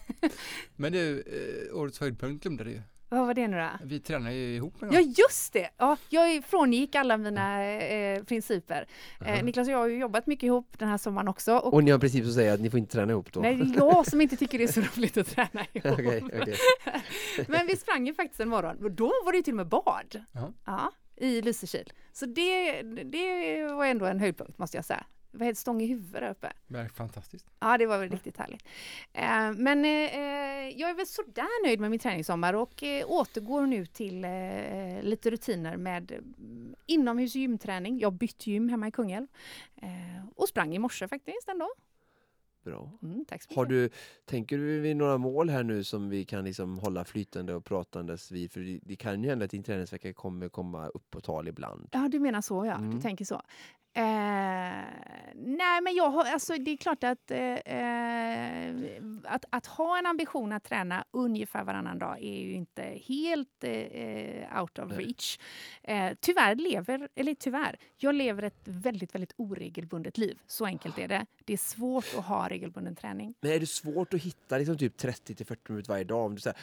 [0.77, 2.83] Men du, eh, årets höjdpunkt glömde du ju.
[3.13, 3.69] Vad var det nu då?
[3.87, 5.15] Vi tränar ju ihop en Ja gång.
[5.29, 5.71] just det!
[5.77, 8.87] Ja, jag frångick alla mina eh, principer.
[9.27, 11.57] Eh, Niklas och jag har ju jobbat mycket ihop den här sommaren också.
[11.57, 13.41] Och, Och ni har en princip som säger att ni får inte träna ihop då?
[13.41, 15.93] nej, det är jag som inte tycker det är så roligt att träna ihop.
[15.99, 16.57] Okej, okej.
[17.49, 19.67] Men vi sprang ju faktiskt en morgon och då var det ju till och med
[19.69, 20.25] bad.
[20.33, 20.53] Ja.
[20.65, 21.93] Ja, I Lysekil.
[22.13, 25.05] Så det, det var ändå en höjdpunkt måste jag säga.
[25.33, 26.53] Det var helt stång i huvudet där uppe.
[26.67, 27.47] Det är fantastiskt.
[27.61, 28.65] Ja, det var väl riktigt härligt.
[29.13, 29.91] Eh, men eh,
[30.77, 35.31] jag är väl sådär nöjd med min träningssommar och eh, återgår nu till eh, lite
[35.31, 37.99] rutiner med mm, inomhus gymträning.
[37.99, 39.27] Jag bytte gym hemma i Kungälv
[39.77, 41.69] eh, och sprang i morse faktiskt ändå.
[42.65, 42.91] Bra.
[43.03, 43.25] Mm.
[43.55, 43.91] Har du,
[44.25, 48.31] tänker du vid några mål här nu som vi kan liksom hålla flytande och pratandes
[48.31, 48.53] vid?
[48.53, 51.89] För det, det kan ju hända att din träningsvecka kommer komma upp på tal ibland.
[51.93, 52.75] Ja, du menar så ja.
[52.75, 52.91] Mm.
[52.91, 53.43] Du tänker så.
[53.93, 54.03] Eh,
[55.35, 58.75] nej, men jag har, alltså det är klart att, eh, eh,
[59.25, 64.61] att att ha en ambition att träna ungefär varannan dag är ju inte helt eh,
[64.61, 65.39] out of reach.
[65.83, 70.39] Eh, tyvärr lever, eller tyvärr, jag lever ett väldigt, väldigt oregelbundet liv.
[70.47, 71.27] Så enkelt är det.
[71.45, 73.35] Det är svårt att ha regelbunden träning.
[73.41, 76.25] Men är det svårt att hitta liksom typ 30 till 40 minuter varje dag?
[76.25, 76.59] Om du, så här,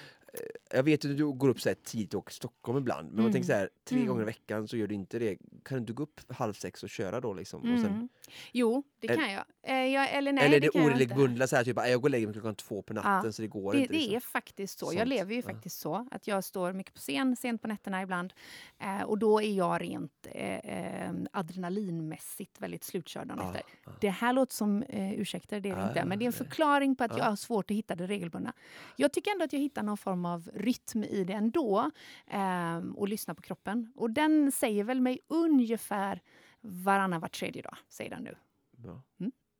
[0.73, 3.15] jag vet att du går upp så här tidigt och åker till Stockholm ibland, men
[3.15, 3.33] man Mm.
[3.33, 4.07] tänker så här, tre Mm.
[4.07, 5.37] gånger i veckan så gör du inte det.
[5.63, 7.59] Kan du inte gå upp halv sex och köra då liksom?
[7.73, 8.09] Och sen, Mm.
[8.51, 9.43] Jo, det kan jag.
[9.63, 11.03] Eh, jag eller nej, eller är det, kan jag inte.
[11.03, 13.31] oregelbundet, så här, typ, "Ah, jag går och lägger mig klockan två på natten Ja,
[13.31, 13.93] så det går Det, inte.
[13.93, 14.15] det Liksom.
[14.15, 14.85] är faktiskt så.
[14.85, 15.47] Jag Sånt, lever ju ja.
[15.53, 18.33] faktiskt så att jag står mycket på scen, sent på nätterna ibland.
[18.79, 23.61] Eh, och då är jag rent eh, eh, adrenalinmässigt väldigt slutkörd dagen Ja, efter.
[23.85, 23.91] ja.
[24.01, 26.05] Det här låter som eh, ursäkter, det är det inte.
[26.05, 27.17] Men det är en förklaring på att Ja.
[27.17, 28.53] jag har svårt att hitta det regelbundna.
[28.95, 31.91] Jag tycker ändå att jag hittar någon form av rytm i det ändå.
[32.27, 33.91] Eh, och lyssnar på kroppen.
[33.95, 36.21] Och den säger väl mig ungefär
[36.61, 38.35] varannan, var tredje dag, säger den nu.
[38.71, 39.01] Bra.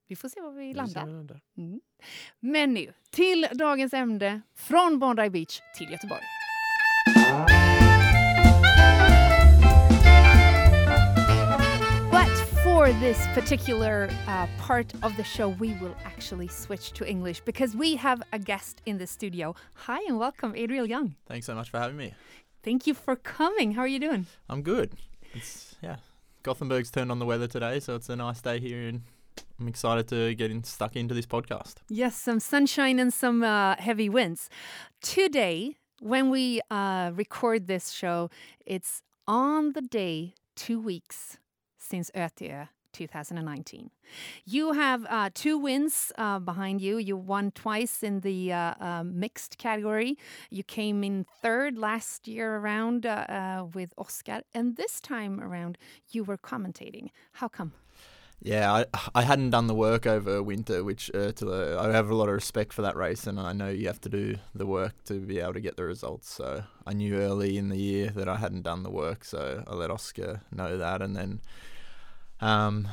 [0.08, 1.06] Vi får se var vi Vi landar.
[1.06, 1.42] vi landar.
[1.58, 1.82] Mm.
[2.40, 6.22] Men nu till dagens ämne från Bondi Beach till Göteborg.
[12.88, 17.76] For this particular uh, part of the show, we will actually switch to English because
[17.76, 19.54] we have a guest in the studio.
[19.74, 21.16] Hi and welcome, Adriel Young.
[21.26, 22.14] Thanks so much for having me.
[22.64, 23.74] Thank you for coming.
[23.74, 24.26] How are you doing?
[24.48, 24.94] I'm good.
[25.34, 25.98] It's yeah.
[26.44, 29.02] Gothenburg's turned on the weather today, so it's a nice day here and
[29.60, 31.76] I'm excited to get in, stuck into this podcast.
[31.90, 34.50] Yes, some sunshine and some uh, heavy winds.
[35.02, 38.30] Today, when we uh, record this show,
[38.66, 41.38] it's on the day two weeks
[41.78, 43.92] since Ötö 2019.
[44.46, 46.98] You have uh, two wins uh, behind you.
[46.98, 50.18] You won twice in the uh, uh, mixed category.
[50.50, 55.78] You came in third last year around uh, uh, with Oscar, and this time around
[56.10, 57.10] you were commentating.
[57.34, 57.74] How come?
[58.42, 62.10] Yeah, I, I hadn't done the work over winter, which uh, to the, I have
[62.10, 64.68] a lot of respect for that race, and I know you have to do the
[64.68, 66.32] work to be able to get the results.
[66.34, 69.74] So I knew early in the year that I hadn't done the work, so I
[69.74, 71.42] let Oscar know that, and then
[72.40, 72.88] um,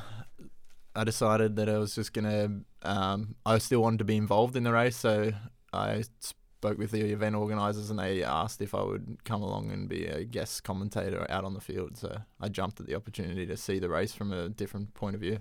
[0.95, 2.61] I decided that I was just gonna.
[2.83, 5.33] Um, I still wanted to be involved in the race, so
[5.73, 9.89] I spoke with the event organisers, and they asked if I would come along and
[9.89, 11.97] be a guest commentator out on the field.
[11.97, 15.21] So I jumped at the opportunity to see the race from a different point of
[15.21, 15.41] view.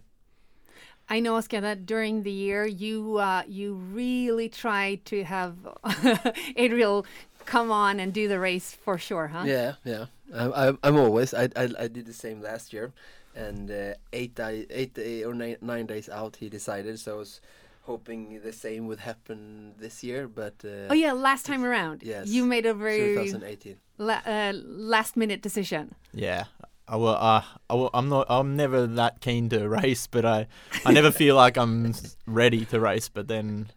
[1.10, 5.56] I know, Oscar, that during the year you uh, you really tried to have
[6.56, 7.06] Adriel
[7.46, 9.44] come on and do the race for sure, huh?
[9.46, 10.06] Yeah, yeah.
[10.34, 11.34] I'm, I'm, I'm always.
[11.34, 12.94] I, I, I did the same last year,
[13.36, 17.00] and uh, eight, di- eight day or nine, nine days out, he decided.
[17.00, 17.42] So I was
[17.84, 22.28] hoping the same would happen this year, but uh, Oh yeah, last time around, Yes,
[22.30, 23.78] you made a very 2018.
[23.98, 25.96] la- uh, last minute decision.
[26.14, 26.46] Yeah,
[26.88, 28.28] I will, uh, I will, I'm not.
[28.30, 30.48] I'm never that keen to race, but I,
[30.86, 31.94] I never feel like I'm
[32.26, 33.10] ready to race.
[33.10, 33.68] But then,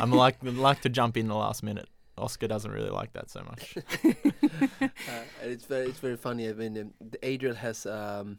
[0.00, 1.88] I'm like like to jump in the last minute.
[2.16, 3.76] Oscar doesn't really like that so much.
[5.08, 6.48] uh, it's very it's very funny.
[6.48, 8.38] I mean, um, the Adriel has um,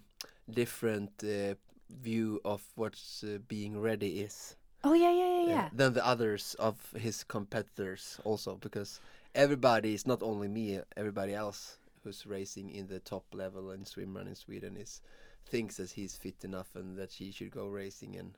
[0.49, 1.55] different uh,
[1.89, 4.55] view of what uh, being ready is
[4.85, 5.69] Oh yeah, yeah, yeah, uh, yeah.
[5.73, 8.19] than the others of his competitors.
[8.23, 8.99] Also, because
[9.33, 14.15] everybody is not only me, everybody else who's racing in the top level and swim
[14.15, 15.01] run in Sweden is
[15.47, 18.37] thinks that he's fit enough and that he should go racing and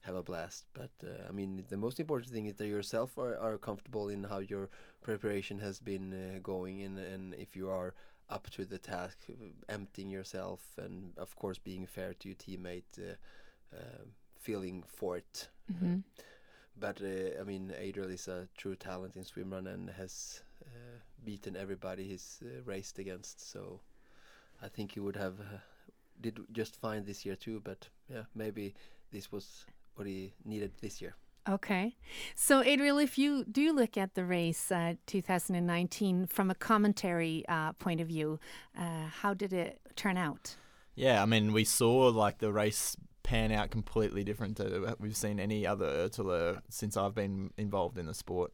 [0.00, 0.64] have a blast.
[0.74, 4.24] But uh, I mean, the most important thing is that yourself are, are comfortable in
[4.24, 7.94] how your preparation has been uh, going, and and if you are
[8.30, 9.18] up to the task,
[9.68, 13.14] emptying yourself, and of course being fair to your teammate, uh,
[13.76, 14.04] uh,
[14.38, 15.48] feeling for it.
[15.78, 15.98] hmm
[16.76, 21.56] But uh, I mean, Adriel is a true talent in swimrun and has uh, beaten
[21.56, 23.50] everybody he's uh, raced against.
[23.50, 23.80] So
[24.62, 25.58] I think he would have uh,
[26.20, 27.60] did just fine this year too.
[27.64, 28.74] But yeah, maybe
[29.12, 31.14] this was what he needed this year.
[31.48, 31.96] Okay.
[32.34, 37.72] So, Adriel, if you do look at the race uh, 2019 from a commentary uh,
[37.74, 38.40] point of view,
[38.78, 40.56] uh, how did it turn out?
[40.94, 45.40] Yeah, I mean, we saw like the race pan out completely different to we've seen
[45.40, 48.52] any other Ötillö since I've been involved in the sport.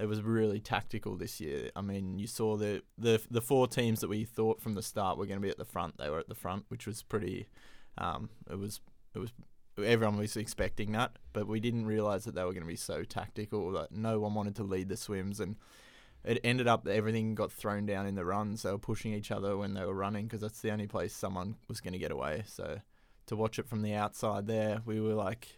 [0.00, 1.70] It was really tactical this year.
[1.76, 5.18] I mean, you saw the the the four teams that we thought from the start
[5.18, 5.98] were going to be at the front.
[5.98, 7.48] They were at the front, which was pretty.
[7.96, 8.80] Um, it was
[9.14, 9.32] it was
[9.78, 13.04] everyone was expecting that, but we didn't realize that they were going to be so
[13.04, 15.56] tactical that no one wanted to lead the swims and.
[16.26, 18.62] It ended up that everything got thrown down in the runs.
[18.62, 21.56] They were pushing each other when they were running because that's the only place someone
[21.68, 22.44] was going to get away.
[22.46, 22.80] So
[23.26, 25.48] to watch it from the outside there, we were like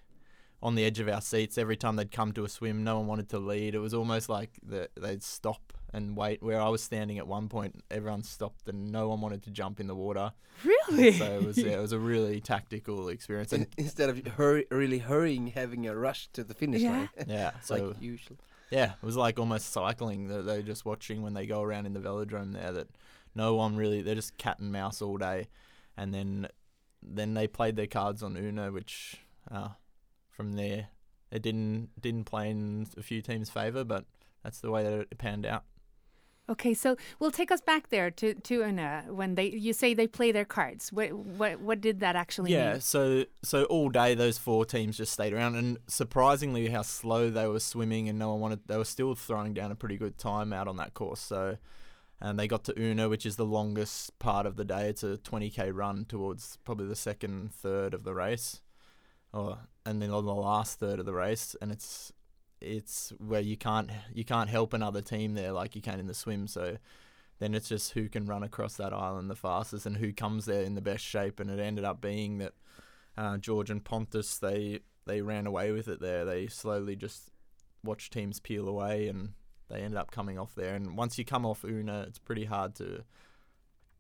[0.63, 2.83] on the edge of our seats every time they'd come to a swim.
[2.85, 3.75] No one wanted to lead.
[3.75, 6.43] It was almost like the, they'd stop and wait.
[6.43, 9.81] Where I was standing at one point, everyone stopped and no one wanted to jump
[9.81, 10.33] in the water.
[10.65, 11.13] Really?
[11.13, 13.53] So it was yeah, it was a really tactical experience.
[13.53, 16.91] And Instead of hurry, really hurrying, having a rush to the finish Yeah.
[16.91, 18.39] line, yeah, so like usual.
[18.71, 21.93] yeah, it was like almost cycling that they're just watching when they go around in
[21.93, 22.73] the velodrome there.
[22.73, 22.89] That
[23.35, 25.49] no one really they're just cat and mouse all day,
[25.99, 26.49] and then
[27.03, 29.19] then they played their cards on Ornö, which
[29.51, 29.69] uh,
[30.37, 30.89] from there
[31.33, 34.05] it didn't didn't play in a few teams' favour, but
[34.45, 35.65] that's the way that it panned out.
[36.49, 40.07] Okay, so we'll take us back there to to Ornö when they you say they
[40.07, 40.93] play their cards.
[40.93, 42.81] What what what did that actually Yeah, mean?
[42.81, 47.49] so so all day those four teams just stayed around, and surprisingly how slow they
[47.49, 48.61] were swimming, and no one wanted.
[48.69, 51.19] They were still throwing down a pretty good time out on that course.
[51.19, 51.57] So,
[52.21, 54.89] and they got to Ornö, which is the longest part of the day.
[54.89, 58.61] It's a 20k run towards probably the second third of the race,
[59.37, 62.13] or and then on the last third of the race, and it's
[62.61, 66.15] it's where you can't you can't help another team there like you can in the
[66.15, 66.47] swim.
[66.47, 66.79] So
[67.39, 70.63] then it's just who can run across that island the fastest and who comes there
[70.63, 71.39] in the best shape.
[71.39, 72.55] And it ended up being that
[73.17, 76.25] uh, George and Pontus they they ran away with it there.
[76.25, 77.31] They slowly just
[77.85, 79.35] watched teams peel away and
[79.69, 80.75] they ended up coming off there.
[80.75, 83.05] And once you come off Ornö, it's pretty hard to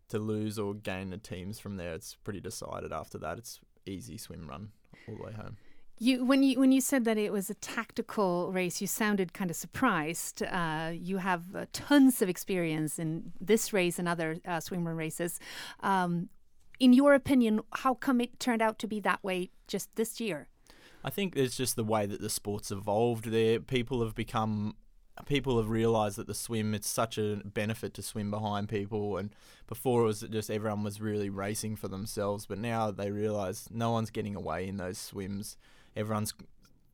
[0.08, 1.94] to lose or gain the teams from there.
[1.94, 3.38] It's pretty decided after that.
[3.38, 4.70] It's easy swim run
[5.08, 5.56] all the way home.
[5.98, 9.50] You when you when you said that it was a tactical race, you sounded kind
[9.50, 10.42] of surprised.
[10.42, 15.40] Uh, you have uh, tons of experience in this race and other uh, swimrun races.
[15.80, 16.28] Um,
[16.78, 20.48] in your opinion, how come it turned out to be that way just this year?
[21.02, 23.30] I think it's just the way that the sport's evolved.
[23.30, 24.74] There, people have become,
[25.24, 29.16] people have realised that the swim it's such a benefit to swim behind people.
[29.16, 29.30] And
[29.66, 33.90] before it was just everyone was really racing for themselves, but now they realise no
[33.90, 35.56] one's getting away in those swims.
[35.96, 36.34] Everyone's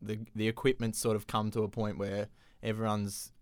[0.01, 2.29] the the equipment's sort of come to a point where
[2.63, 3.33] everyone's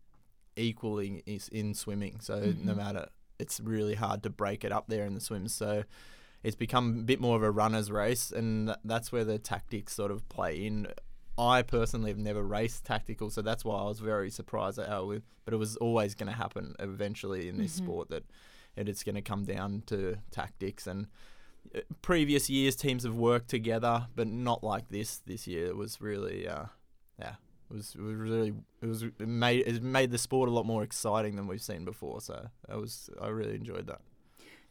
[0.56, 2.20] equaling is in swimming.
[2.20, 2.66] So mm-hmm.
[2.66, 5.54] no matter, it's really hard to break it up there in the swims.
[5.54, 5.84] So
[6.42, 10.10] it's become a bit more of a runner's race, and that's where the tactics sort
[10.10, 10.88] of play in.
[11.40, 15.04] I personally have never raced tactical, so that's why I was very surprised at how
[15.06, 15.22] we.
[15.44, 18.24] But it was always going to happen eventually in this sport that
[18.76, 20.86] it, it's going to come down to tactics.
[20.86, 21.06] And
[21.74, 25.18] uh, previous years, teams have worked together, but not like this.
[25.18, 26.66] This year, it was really, uh,
[27.18, 27.34] yeah,
[27.70, 30.66] it was it was really it was it made it made the sport a lot
[30.66, 32.20] more exciting than we've seen before.
[32.20, 34.00] So I was I really enjoyed that.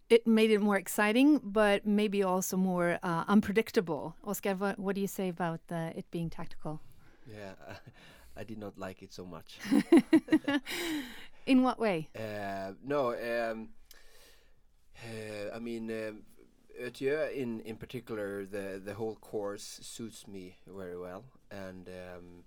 [0.10, 4.16] It made it more exciting, but maybe also more uh, unpredictable.
[4.24, 6.82] Oscar, what, what do you say about uh, it being tactical?
[7.28, 7.54] Yeah,
[8.38, 9.60] I did not like it so much.
[11.46, 12.10] In what way?
[12.16, 13.70] Uh, no, um,
[15.04, 16.24] uh, I mean, um,
[17.34, 22.44] in in particular, the the whole course suits me very well, and um,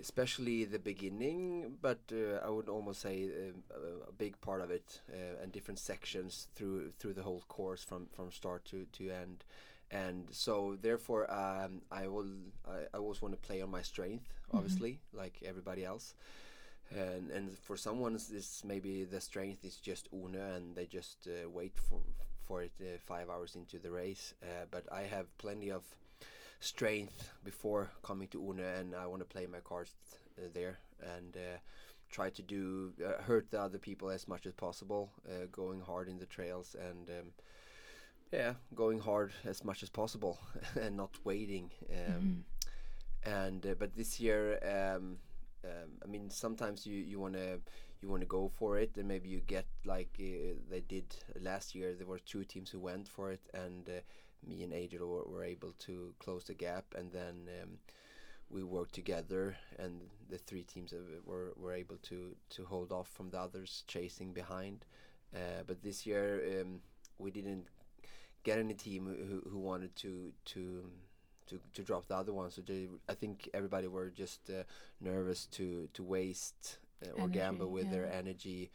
[0.00, 5.00] especially the beginning, but uh, I would almost say uh, a big part of it
[5.12, 9.44] uh, and different sections through through the whole course from from start to to end.
[9.90, 12.26] And so, therefore, um, I will.
[12.68, 16.14] I, I always want to play on my strength, obviously, like everybody else.
[16.90, 21.48] And and for someone, this maybe the strength is just Ornö, and they just uh,
[21.48, 22.00] wait for
[22.46, 24.34] for it uh, five hours into the race.
[24.42, 25.82] Uh, but I have plenty of
[26.60, 29.94] strength before coming to Ornö, and I want to play my cards
[30.38, 30.78] uh, there
[31.16, 31.58] and uh,
[32.10, 36.08] try to do uh, hurt the other people as much as possible, uh, going hard
[36.08, 37.08] in the trails and.
[37.08, 37.32] Um,
[38.32, 40.38] yeah, going hard as much as possible
[40.80, 41.70] and not waiting.
[41.90, 42.44] Um,
[43.24, 45.18] And uh, but this year, um,
[45.64, 47.58] um, I mean, sometimes you you wanna
[48.00, 51.94] you wanna go for it, and maybe you get like uh, they did last year.
[51.94, 54.00] There were two teams who went for it, and uh,
[54.46, 57.48] me and Adriel were, were able to close the gap, and then.
[57.62, 57.78] Um,
[58.48, 60.94] we worked together, and the three teams
[61.24, 64.84] were, were able to, to hold off from the others chasing behind.
[65.34, 66.80] Uh, but this year, um,
[67.18, 67.66] we didn't
[68.44, 70.84] get any team who, who wanted to to
[71.48, 72.50] to to drop the other one.
[72.50, 74.62] So they, I think everybody were just uh,
[75.00, 78.18] nervous to to waste uh, or Energy, gamble with their yeah.
[78.18, 78.70] energy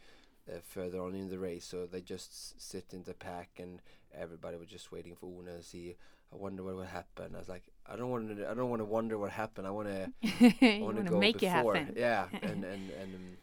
[0.48, 1.64] uh, further on in the race.
[1.64, 3.80] So they just s- sit in the pack, and
[4.14, 5.96] everybody was just waiting for Ornö to see.
[6.32, 7.34] I wonder what would happen.
[7.34, 8.50] I was like, I don't want to.
[8.50, 9.66] I don't want to wonder what happened.
[9.66, 10.10] I want to.
[10.62, 11.76] I want to go make before.
[11.76, 11.94] it happen.
[11.96, 13.36] Yeah, and and and um,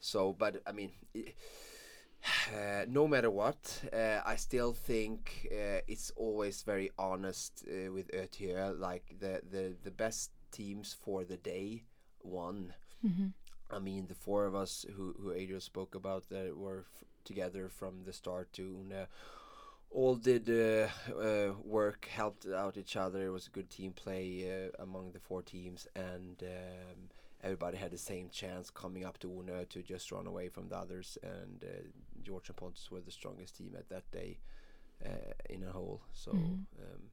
[0.00, 1.34] so, but I mean, i-
[2.54, 8.10] uh, no matter what, uh, I still think uh, it's always very honest uh, with
[8.12, 8.78] ÖTÖ.
[8.78, 11.84] Like the the the best teams for the day
[12.22, 12.74] won.
[13.04, 13.32] Mhm.
[13.72, 17.68] I mean, the four of us who who Adriel spoke about that were f- together
[17.68, 19.06] from the start to Ornö.
[19.92, 20.88] All did uh,
[21.20, 23.26] uh, work, helped out each other.
[23.26, 27.10] It was a good team play uh, among the four teams, and um,
[27.42, 30.76] everybody had the same chance coming up to Ornö to just run away from the
[30.76, 31.18] others.
[31.22, 31.88] And uh,
[32.22, 34.38] George and Pontus were the strongest team at that day
[35.04, 36.02] uh, in a whole.
[36.12, 36.66] So Mhm.
[36.78, 37.10] um,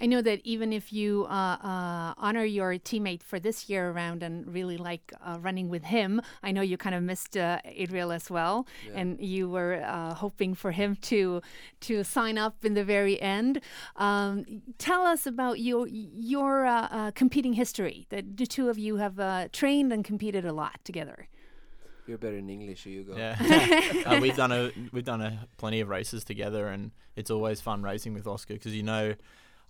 [0.00, 4.22] I know that even if you uh, uh, honor your teammate for this year around
[4.22, 8.12] and really like uh, running with him, I know you kind of missed uh, Adriel
[8.12, 9.00] as well, Yeah.
[9.00, 11.40] and you were uh, hoping for him to
[11.80, 13.60] to sign up in the very end.
[13.96, 14.44] Um,
[14.78, 18.06] tell us about your your uh, uh, competing history.
[18.10, 21.28] The, the two of you have uh, trained and competed a lot together.
[22.06, 23.16] you're better in English, so you go.
[23.16, 23.34] Yeah,
[24.06, 27.82] uh, we've done a we've done a plenty of races together, and it's always fun
[27.82, 29.14] racing with Oscar because you know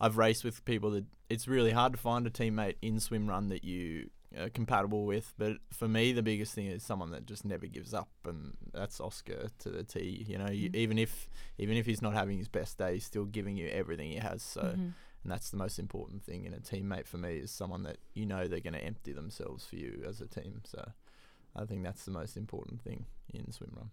[0.00, 3.48] I've raced with people that it's really hard to find a teammate in swim run
[3.48, 5.32] that you are compatible with.
[5.38, 9.00] But for me, the biggest thing is someone that just never gives up, and that's
[9.00, 10.24] Oscar to the T.
[10.28, 10.76] You know, you, Mhm.
[10.76, 11.28] even if
[11.58, 14.42] even if he's not having his best day, he's still giving you everything he has.
[14.42, 14.62] So.
[14.62, 14.92] Mhm.
[15.22, 18.26] And that's the most important thing in a teammate for me is someone that you
[18.26, 20.60] know they're going to empty themselves for you as a team.
[20.64, 20.92] So
[21.56, 23.90] I think that's the most important thing in swim run.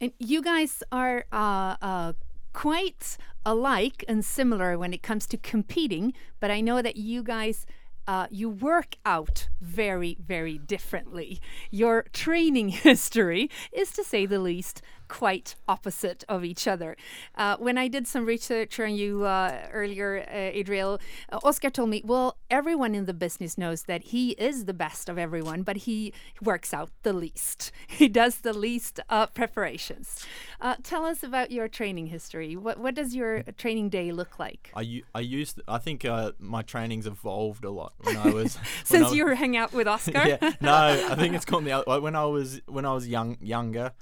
[0.00, 2.12] And you guys are uh, uh,
[2.58, 3.16] quite
[3.46, 7.64] alike and similar when it comes to competing, but I know that you guys.
[8.08, 11.42] Uh, you work out very, very differently.
[11.70, 16.96] Your training history is, to say the least, quite opposite of each other.
[17.34, 21.00] Uh, when I did some research on you uh, earlier, uh, Adriel,
[21.32, 25.08] uh, Oscar told me, well, everyone in the business knows that he is the best
[25.08, 27.72] of everyone, but he works out the least.
[27.98, 30.24] He does the least uh, preparations.
[30.60, 32.54] Uh, tell us about your training history.
[32.54, 34.70] What, what does your training day look like?
[34.76, 39.08] I, I used I think uh, my training's evolved a lot when I was Since
[39.08, 40.22] I, you hang out with Oscar?
[40.26, 40.72] yeah no
[41.10, 43.92] I think it's called the when I was when I was young younger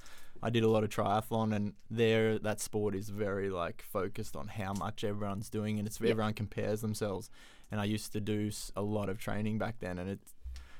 [0.43, 4.47] I did a lot of triathlon and there that sport is very like focused on
[4.47, 6.11] how much everyone's doing and it's Yep.
[6.11, 7.29] everyone compares themselves.
[7.71, 10.33] And I used to do a lot of training back then and it's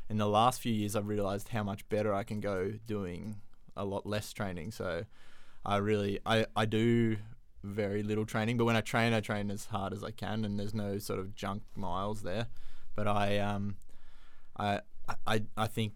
[0.10, 3.42] in the last few years I've realized how much better I can go doing
[3.76, 4.72] a lot less training.
[4.72, 5.06] So
[5.66, 7.18] I really I, I do
[7.64, 10.60] very little training but when I train I train as hard as I can and
[10.60, 12.48] there's no sort of junk miles there.
[12.96, 13.78] But I um
[14.58, 14.82] I
[15.26, 15.94] I I think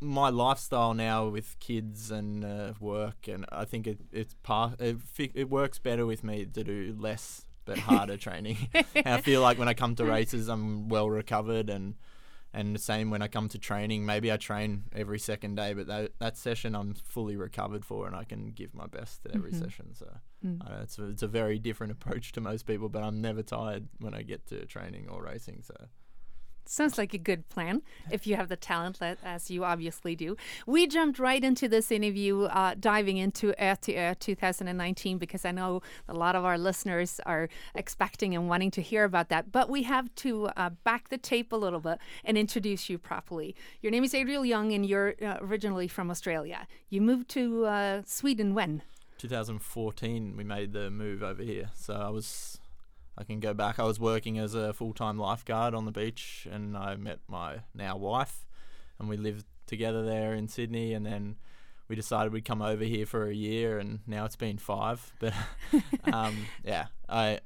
[0.00, 4.96] my lifestyle now with kids and uh, work and I think it it's part it,
[5.34, 8.56] it works better with me to do less but harder training
[8.94, 11.94] and I feel like when I come to races I'm well recovered and
[12.54, 15.88] and the same when I come to training maybe I train every second day but
[15.88, 19.50] that, that session I'm fully recovered for and I can give my best at every
[19.52, 19.58] Mhm.
[19.64, 20.06] session so
[20.44, 20.82] Mm.
[20.82, 24.14] it's, a, it's a very different approach to most people but I'm never tired when
[24.14, 25.74] I get to training or racing so
[26.68, 30.36] Sounds like a good plan if you have the talent, as you obviously do.
[30.66, 36.14] We jumped right into this interview, uh, diving into Ötillö 2019, because I know a
[36.14, 39.52] lot of our listeners are expecting and wanting to hear about that.
[39.52, 43.54] But we have to uh, back the tape a little bit and introduce you properly.
[43.80, 46.66] Your name is Adriel Young, and you're uh, originally from Australia.
[46.90, 48.82] You moved to uh, Sweden when?
[49.18, 51.70] 2014, we made the move over here.
[51.74, 52.58] So I was,
[53.18, 53.78] I can go back.
[53.78, 57.60] I was working as a full time lifeguard on the beach, and I met my
[57.74, 58.46] now wife,
[58.98, 60.92] and we lived together there in Sydney.
[60.92, 61.36] And then
[61.88, 65.12] we decided we'd come over here for a year, and now it's been five.
[65.20, 65.34] But
[66.12, 67.40] um, yeah, I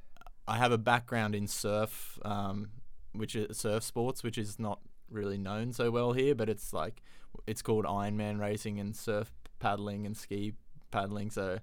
[0.48, 2.70] I have a background in surf, um,
[3.12, 7.02] which is surf sports, which is not really known so well here, but it's like
[7.46, 10.54] it's called Ironman racing and surf paddling and ski
[10.90, 11.30] paddling.
[11.30, 11.60] So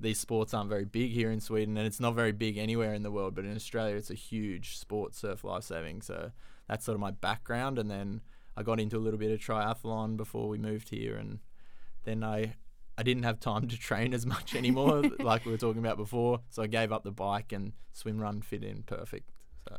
[0.00, 3.02] these sports aren't very big here in Sweden, and it's not very big anywhere in
[3.02, 3.34] the world.
[3.34, 6.02] But in Australia, it's a huge sport, surf lifesaving.
[6.02, 6.32] So
[6.68, 7.78] that's sort of my background.
[7.78, 8.20] And then
[8.56, 11.38] I got into a little bit of triathlon before we moved here, and
[12.04, 12.54] then I
[12.98, 16.40] I didn't have time to train as much anymore, like we were talking about before.
[16.50, 19.30] So I gave up the bike, and swim run fit in perfect.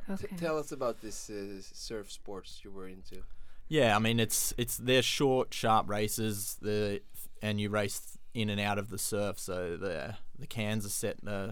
[0.07, 0.15] So.
[0.15, 3.23] T- tell us about this uh, surf sports you were into.
[3.67, 6.57] Yeah, I mean it's it's they're short, sharp races.
[6.61, 7.01] The
[7.41, 9.39] and you race in and out of the surf.
[9.39, 11.17] So the the cans are set.
[11.25, 11.51] Uh,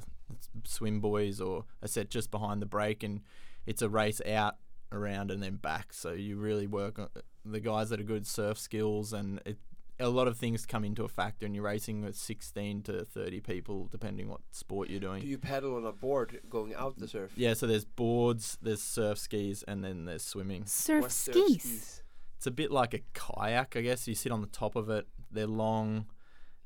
[0.63, 3.21] swim boys or are set just behind the break, and
[3.65, 4.55] it's a race out,
[4.91, 5.93] around, and then back.
[5.93, 7.09] So you really work on
[7.45, 9.57] the guys that are good surf skills, and it,
[9.99, 11.45] a lot of things come into a factor.
[11.45, 15.21] And you're racing with 16 to 30 people, depending what sport you're doing.
[15.21, 17.31] Do you paddle on a board going out the surf?
[17.35, 20.65] yeah, so there's boards, there's surf skis, and then there's swimming.
[20.65, 22.03] Surf What's surf skis.
[22.37, 24.07] It's a bit like a kayak, I guess.
[24.07, 25.07] You sit on the top of it.
[25.29, 26.07] They're long.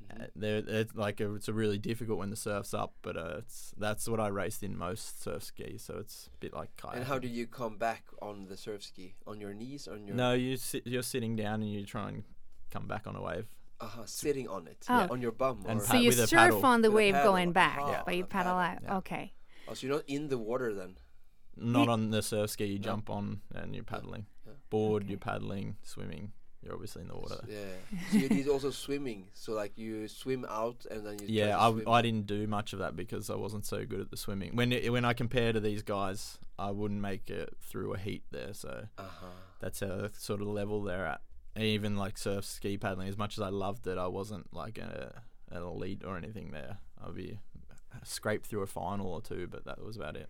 [0.04, 0.22] Mhm.
[0.22, 3.36] Uh, They're it's like a, it's a really difficult when the surf's up, but uh,
[3.38, 6.96] it's that's what I raced in most surf ski, So it's a bit like kayak.
[6.96, 9.14] And how do you come back on the surf ski?
[9.26, 9.88] On your knees?
[9.88, 10.86] On your No, you sit.
[10.86, 12.24] You're sitting down and you try and
[12.70, 13.46] come back on a wave.
[13.80, 14.84] Uh-huh, sitting on it.
[14.88, 15.06] Oh.
[15.10, 15.64] On your bum.
[15.68, 16.64] And or So you surf paddle.
[16.64, 18.82] on the With wave going back, Aha, but you paddle paddle, out.
[18.82, 18.96] yeah.
[18.98, 19.32] Okay.
[19.68, 20.96] oh, so you're not in the water then.
[21.56, 22.64] Not on the surf ski.
[22.66, 22.84] You No.
[22.84, 24.26] jump on and you're paddling.
[24.46, 24.52] yeah.
[24.70, 25.10] Board, Okay.
[25.10, 26.32] you're paddling, swimming.
[26.66, 27.38] You're obviously in the water.
[27.48, 27.98] Yeah.
[28.10, 29.28] so you did also swimming.
[29.34, 31.26] So like you swim out and then you.
[31.28, 31.56] Yeah,
[31.86, 34.56] I didn't do much of that because I wasn't so good at the swimming.
[34.56, 38.24] When it, when I compare to these guys, I wouldn't make it through a heat
[38.32, 38.52] there.
[38.52, 39.26] So Uh-huh.
[39.60, 41.20] that's a sort of level they're at.
[41.54, 44.76] And even like surf ski paddling, as much as I loved it, I wasn't like
[44.78, 46.78] a, an elite or anything there.
[47.02, 47.38] I'd be
[48.02, 50.28] scraped through a final or two, but that was about it.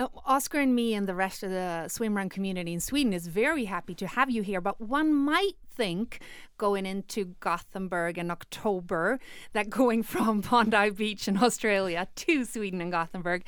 [0.00, 3.26] Uh, Oscar and me and the rest of the swim run community in Sweden is
[3.26, 4.60] very happy to have you here.
[4.60, 6.20] But one might think
[6.56, 9.20] going into Gothenburg in October
[9.52, 13.44] that going from Bondi Beach in Australia to Sweden and Gothenburg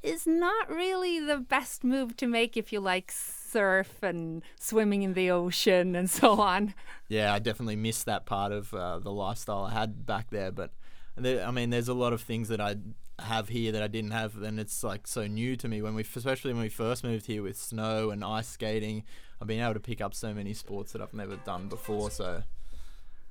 [0.00, 5.14] is not really the best move to make if you like surf and swimming in
[5.14, 6.74] the ocean and so on.
[7.08, 10.52] Yeah, I definitely missed that part of uh, the lifestyle I had back there.
[10.52, 10.70] But
[11.16, 12.76] I mean, there's a lot of things that I
[13.18, 15.82] have here that I didn't have, and it's like so new to me.
[15.82, 19.04] When we, especially when we first moved here with snow and ice skating,
[19.40, 22.10] I've been able to pick up so many sports that I've never done before.
[22.10, 22.42] So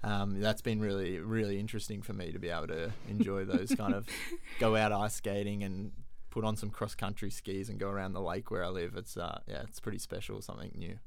[0.03, 3.93] um, that's been really, really interesting for me to be able to enjoy those kind
[3.93, 4.07] of
[4.59, 5.91] go out ice skating and
[6.29, 8.95] put on some cross country skis and go around the lake where I live.
[8.95, 10.99] It's uh, yeah, it's pretty special, something new.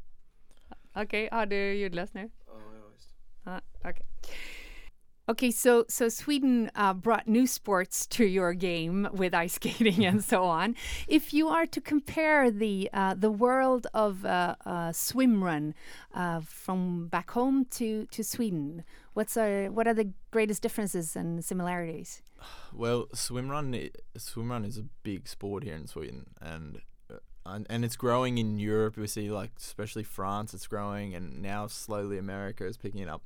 [0.97, 2.31] Okay, har du ljudlös nu?
[2.49, 3.15] Oh, ja, just.
[3.47, 4.03] Uh, okay.
[5.31, 10.25] Okay, so so Sweden uh, brought new sports to your game with ice skating and
[10.25, 10.75] so on.
[11.07, 15.75] If you are to compare the uh, the world of uh, uh, swim run
[16.13, 21.45] uh, from back home to, to Sweden, what's uh, what are the greatest differences and
[21.45, 22.23] similarities?
[22.73, 26.81] Well, swimrun i- swimrun is a big sport here in Sweden, and
[27.47, 28.97] and, and it's growing in Europe.
[28.97, 33.23] We see like especially France, it's growing, and now slowly America is picking it up.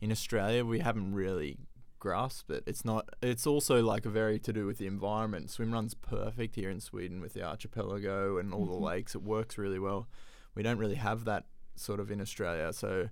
[0.00, 1.58] In Australia, we haven't really
[1.98, 2.64] grasped it.
[2.66, 3.10] It's not.
[3.22, 5.50] It's also like very to do with the environment.
[5.50, 8.70] Swim runs perfect here in Sweden with the archipelago and all Mhm.
[8.70, 9.14] the lakes.
[9.14, 10.08] It works really well.
[10.54, 11.46] We don't really have that
[11.76, 13.10] sort of in Australia, so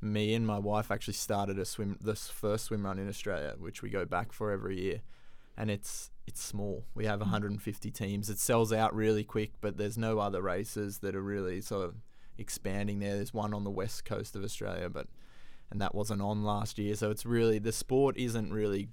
[0.00, 3.82] me and my wife actually started a swim this first swim run in Australia, which
[3.82, 5.02] we go back for every year,
[5.56, 6.86] and it's it's small.
[6.94, 8.30] We have 150 teams.
[8.30, 11.96] It sells out really quick, but there's no other races that are really sort of
[12.38, 13.16] expanding there.
[13.16, 15.08] There's one on the west coast of Australia, but
[15.70, 18.88] and that wasn't on last year, so it's really the sport isn't really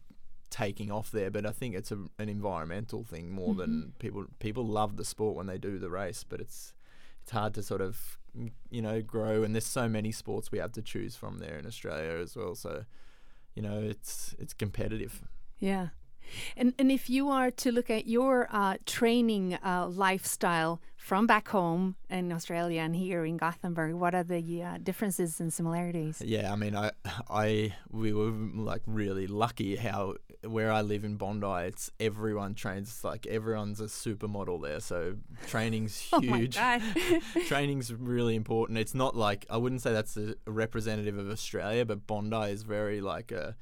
[0.50, 1.30] taking off there.
[1.30, 3.90] But I think it's a, an environmental thing more than mm-hmm.
[4.00, 6.74] people people love the sport when they do the race, but it's
[7.24, 8.18] it's hard to sort of
[8.70, 11.66] you know grow and there's so many sports we have to choose from there in
[11.66, 12.86] Australia as well so
[13.56, 15.24] you know it's it's competitive
[15.60, 15.88] Yeah.
[16.56, 21.48] And, and if you are to look at your uh, training uh, lifestyle from back
[21.50, 26.22] home in Australia and here in Gothenburg, what are the uh, differences and similarities?
[26.26, 26.92] Yeah, I mean, I,
[27.30, 30.16] I, we were like really lucky how
[30.46, 33.04] where I live in Bondi, it's everyone trains.
[33.04, 35.16] Like everyone's a supermodel there, so
[35.48, 36.58] training's huge.
[36.60, 36.80] Oh
[37.48, 38.78] training's really important.
[38.78, 43.02] It's not like I wouldn't say that's a representative of Australia, but Bondi is very
[43.02, 43.56] like a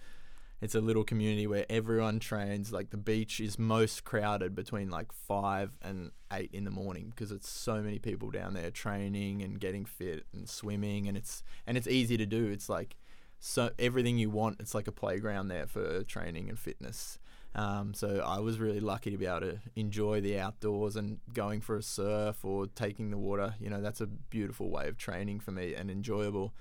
[0.65, 2.73] it's a little community where everyone trains.
[2.73, 7.31] Like the beach is most crowded between like five and eight in the morning because
[7.31, 11.77] it's so many people down there training and getting fit and swimming, and it's and
[11.77, 12.47] it's easy to do.
[12.47, 12.97] It's like
[13.39, 14.59] so everything you want.
[14.59, 17.19] It's like a playground there for training and fitness.
[17.53, 21.61] Um, so I was really lucky to be able to enjoy the outdoors and going
[21.61, 23.53] for a surf or taking the water.
[23.59, 26.53] You know, that's a beautiful way of training for me and enjoyable.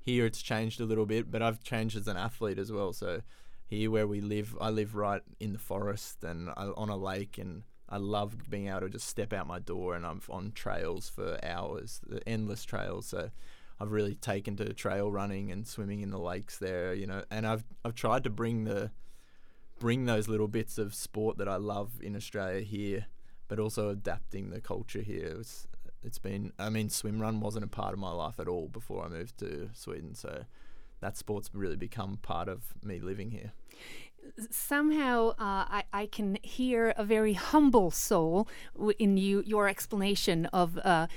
[0.00, 2.92] Here it's changed a little bit, but I've changed as an athlete as well.
[2.92, 3.22] So
[3.72, 7.38] here where we live, I live right in the forest and I, on a lake,
[7.38, 11.08] and I love being able to just step out my door and I'm on trails
[11.08, 13.06] for hours, the endless trails.
[13.06, 13.30] So
[13.80, 17.46] I've really taken to trail running and swimming in the lakes there, you know, and
[17.46, 18.90] I've I've tried to bring the
[19.80, 23.06] bring those little bits of sport that I love in Australia here,
[23.48, 25.36] but also adapting the culture here.
[25.40, 25.66] It's
[26.02, 29.02] it's been I mean swim run wasn't a part of my life at all before
[29.06, 30.44] I moved to Sweden, so
[31.02, 33.52] that sport's really become part of me living here.
[34.50, 35.34] Somehow, uh,
[35.68, 38.48] I, I can hear a very humble soul
[38.98, 41.08] in you, your explanation of uh,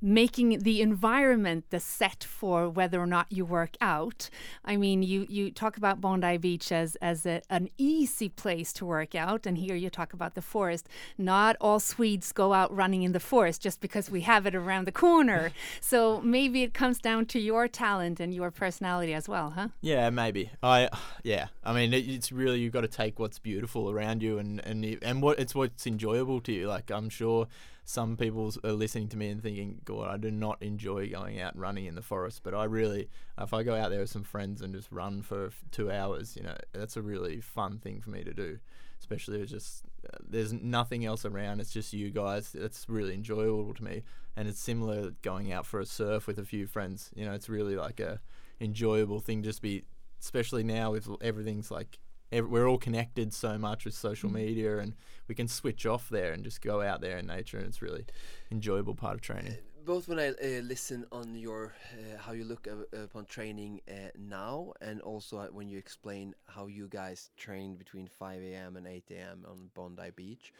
[0.00, 4.30] making the environment the set for whether or not you work out.
[4.64, 8.86] I mean, you you talk about Bondi Beach as as a, an easy place to
[8.86, 10.88] work out, and here you talk about the forest.
[11.18, 14.86] Not all Swedes go out running in the forest just because we have it around
[14.86, 15.50] the corner.
[15.80, 19.68] so maybe it comes down to your talent and your personality as well, huh?
[19.80, 20.50] Yeah, maybe.
[20.62, 20.88] I
[21.22, 21.48] yeah.
[21.64, 24.98] I mean, it, it's really you've got to take what's beautiful around you and and
[25.02, 26.68] and what it's what's enjoyable to you.
[26.68, 27.48] Like I'm sure
[27.88, 31.56] some people are listening to me and thinking, God, I do not enjoy going out
[31.56, 32.40] running in the forest.
[32.42, 33.08] But I really,
[33.38, 36.42] if I go out there with some friends and just run for two hours, you
[36.42, 38.58] know, that's a really fun thing for me to do.
[38.98, 41.60] Especially just uh, there's nothing else around.
[41.60, 42.56] It's just you guys.
[42.56, 44.02] It's really enjoyable to me,
[44.36, 47.10] and it's similar going out for a surf with a few friends.
[47.14, 48.20] You know, it's really like a
[48.60, 49.44] enjoyable thing.
[49.44, 49.84] Just be,
[50.20, 51.98] especially now with everything's like
[52.32, 54.32] we're all connected so much with social Mm-hmm.
[54.32, 54.94] media and
[55.28, 58.04] we can switch off there and just go out there in nature and it's really
[58.50, 62.66] enjoyable part of training both when I uh, listen on your uh, how you look
[62.68, 67.76] uh, upon training uh, now, and also uh, when you explain how you guys train
[67.76, 68.76] between 5 a.m.
[68.76, 69.44] and 8 a.m.
[69.48, 70.52] on Bondi Beach,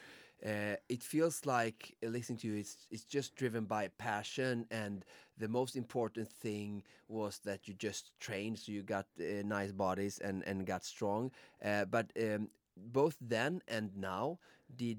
[0.45, 5.05] uh, it feels like listening to you, it's it's just driven by passion, and
[5.39, 10.18] the most important thing was that you just trained, so you got uh, nice bodies
[10.18, 11.30] and and got strong.
[11.64, 14.39] Uh, but um, both then and now
[14.77, 14.99] did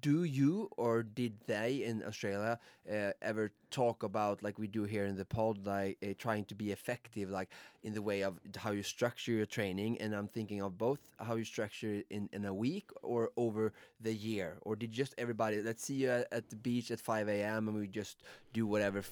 [0.00, 2.58] do you or did they in Australia
[2.90, 6.54] uh, ever talk about like we do here in the pod like uh, trying to
[6.54, 7.48] be effective like
[7.82, 11.36] in the way of how you structure your training and I'm thinking of both how
[11.36, 15.60] you structure it in, in a week or over the year or did just everybody
[15.62, 17.68] let's see you at, at the beach at 5 a.m.
[17.68, 19.02] and we just do whatever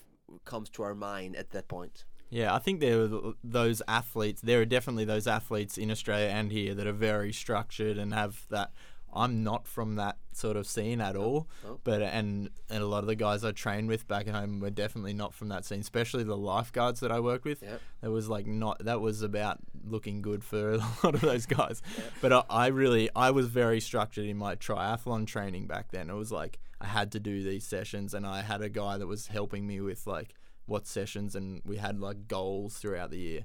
[0.44, 4.60] comes to our mind at that point yeah i think there are those athletes there
[4.60, 8.70] are definitely those athletes in australia and here that are very structured and have that
[9.12, 11.80] i'm not from that sort of scene at oh, all no.
[11.84, 14.70] but and and a lot of the guys i trained with back at home were
[14.70, 17.80] definitely not from that scene especially the lifeguards that i worked with Yep.
[18.02, 21.82] that was like not that was about looking good for a lot of those guys
[21.96, 22.12] Yep.
[22.20, 26.14] but I, I really i was very structured in my triathlon training back then it
[26.14, 29.26] was like i had to do these sessions and i had a guy that was
[29.26, 30.34] helping me with like
[30.66, 33.44] what sessions and we had like goals throughout the year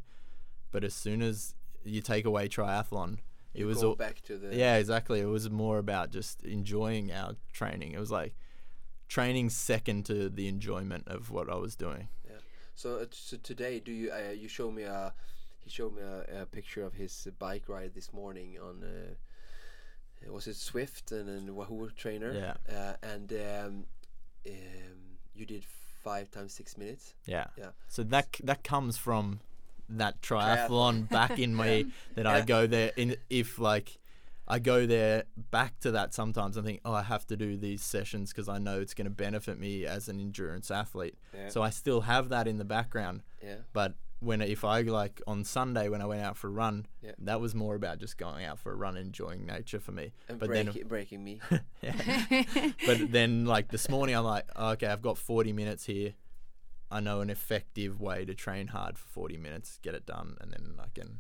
[0.71, 3.17] but as soon as you take away triathlon
[3.55, 5.19] it was all, back to the yeah exactly.
[5.19, 7.93] It was more about just enjoying our training.
[7.93, 8.35] It was like
[9.07, 12.07] training second to the enjoyment of what i was doing.
[12.25, 12.37] Yeah.
[12.73, 15.13] So, uh, so today, do you uh, you show me a
[15.59, 19.13] he showed me a, a picture of his bike ride this morning on uh,
[20.31, 22.33] was it Zwift and then Wahoo trainer?
[22.33, 22.75] Yeah.
[22.75, 23.85] Uh, and um,
[24.47, 24.97] um,
[25.33, 25.63] you did
[26.03, 27.13] five times six minutes?
[27.25, 27.45] Yeah.
[27.57, 27.69] Yeah.
[27.87, 29.39] so that that comes from
[29.89, 31.09] that Triathlon.
[31.09, 33.97] back in me that I go there in if like
[34.47, 37.81] I go there back to that sometimes I think oh I have to do these
[37.81, 41.17] sessions because I know it's going to benefit me as an endurance athlete.
[41.33, 41.49] Yeah.
[41.49, 43.21] So I still have that in the background.
[43.43, 43.55] Yeah.
[43.73, 47.11] But when if I like on Sunday when I went out for a run Yeah.
[47.19, 50.13] that was more about just going out for a run enjoying nature for me.
[50.29, 51.41] And but break, then breaking me.
[52.85, 56.13] But then like this morning I'm like oh, okay I've got 40 minutes here
[56.91, 60.51] I know an effective way to train hard for 40 minutes get it done and
[60.51, 61.19] then I can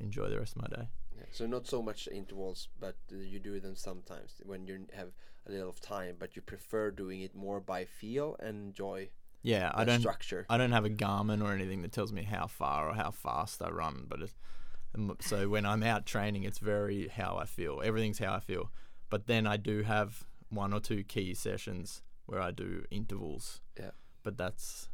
[0.00, 3.38] enjoy the rest of my day Yeah, so not so much intervals, but uh, you
[3.38, 5.08] do them sometimes when you have
[5.46, 9.08] a little of time, but you prefer doing it more by feel and enjoy
[9.42, 10.00] Yeah, I don't.
[10.00, 10.46] structure.
[10.48, 13.62] I don't have a Garmin or anything that tells me how far or how fast
[13.62, 14.34] I run, but it's,
[15.20, 17.82] so when I'm out training, it's very how I feel.
[17.84, 18.70] Everything's how I feel.
[19.10, 23.60] But then I do have one or two key sessions where I do intervals.
[23.78, 23.90] Yeah.
[24.22, 24.88] But that's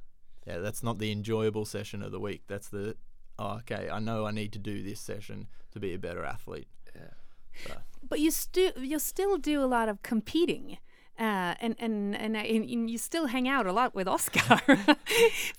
[0.47, 2.43] yeah, that's not the enjoyable session of the week.
[2.47, 2.97] That's the
[3.39, 3.89] oh, okay.
[3.91, 6.69] I know I need to do this session to be a better athlete.
[6.95, 7.15] Yeah.
[7.67, 7.75] So.
[8.09, 10.79] But you still you still do a lot of competing.
[11.19, 14.59] Uh, and, and and and and you still hang out a lot with Oscar,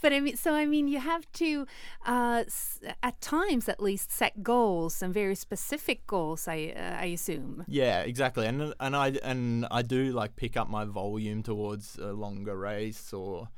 [0.02, 1.68] but I mean, so I mean, you have to,
[2.04, 6.48] uh, s- at times at least, set goals and very specific goals.
[6.48, 7.64] I uh, I assume.
[7.68, 8.48] Yeah, exactly.
[8.48, 13.14] And and I and I do like pick up my volume towards a longer race
[13.14, 13.50] or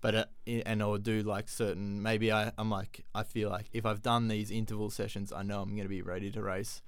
[0.00, 3.84] but uh, and I'll do like certain maybe I I'm like I feel like if
[3.84, 6.82] I've done these interval sessions, I know I'm going to be ready to race.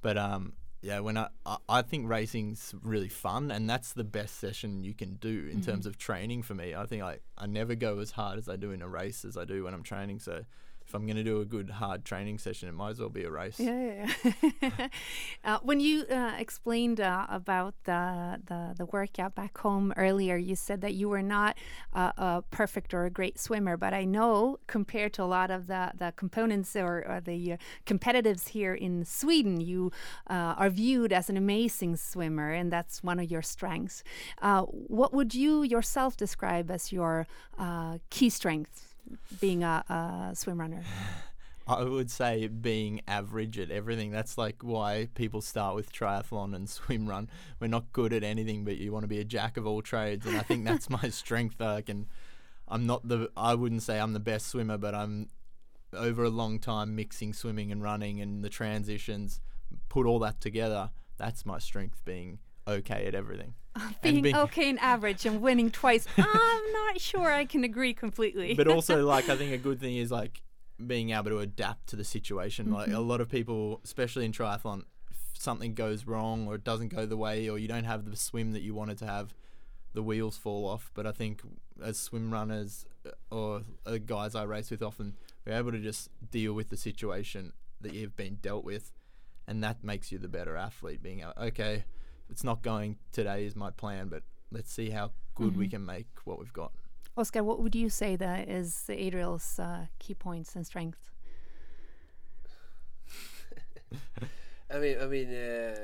[0.00, 4.38] But um yeah, when I, I I think racing's really fun and that's the best
[4.40, 6.74] session you can do in terms of training for me.
[6.74, 9.36] I think I I never go as hard as I do in a race as
[9.36, 10.20] I do when I'm training.
[10.20, 10.44] So
[10.92, 13.24] if I'm going to do a good hard training session, it might as well be
[13.24, 13.58] a race.
[13.58, 14.12] Yeah.
[14.60, 14.88] yeah.
[15.44, 20.54] uh, when you uh, explained uh, about the, the the workout back home earlier, you
[20.54, 21.56] said that you were not
[21.94, 25.92] a perfect or a great swimmer, but I know compared to a lot of the
[25.96, 29.92] the components or, or the uh, competitives here in Sweden, you
[30.28, 34.04] uh, are viewed as an amazing swimmer, and that's one of your strengths.
[34.42, 37.26] Uh, what would you yourself describe as your
[38.10, 38.91] key strengths?
[39.40, 40.82] Being a, a swim runner.
[41.66, 44.10] I would say being average at everything.
[44.10, 47.30] That's like why people start with triathlon and swim run.
[47.60, 50.26] We're not good at anything, but you want to be a jack of all trades,
[50.26, 51.60] and I think that's my strength.
[51.60, 52.08] I can.
[52.68, 53.30] I'm not the.
[53.36, 55.28] I wouldn't say I'm the best swimmer, but I'm
[55.94, 59.40] over a long time mixing swimming and running and the transitions.
[59.88, 60.90] Put all that together.
[61.16, 62.04] That's my strength.
[62.04, 63.54] Being okay at everything.
[64.02, 66.06] being being- okay and average and winning twice.
[66.18, 68.54] I'm not sure I can agree completely.
[68.54, 70.42] but also like I think a good thing is like
[70.86, 72.70] being able to adapt to the situation.
[72.70, 72.96] Like Mm-hmm.
[72.96, 77.06] a lot of people, especially in triathlon, if something goes wrong or it doesn't go
[77.06, 79.34] the way or you don't have the swim that you wanted to have,
[79.94, 80.90] the wheels fall off.
[80.94, 81.40] But I think
[81.82, 85.14] as swim runners uh, or uh, guys I race with, often
[85.46, 88.92] we're able to just deal with the situation that you've been dealt with,
[89.46, 91.02] and that makes you the better athlete.
[91.02, 91.84] Being able, okay,
[92.32, 96.06] it's not going today is my plan, but let's see how good we can make
[96.24, 96.72] what we've got.
[97.14, 101.10] Oscar, what would you say that is Adriel's uh, key points and strengths?
[104.70, 105.76] I mean, I mean, uh,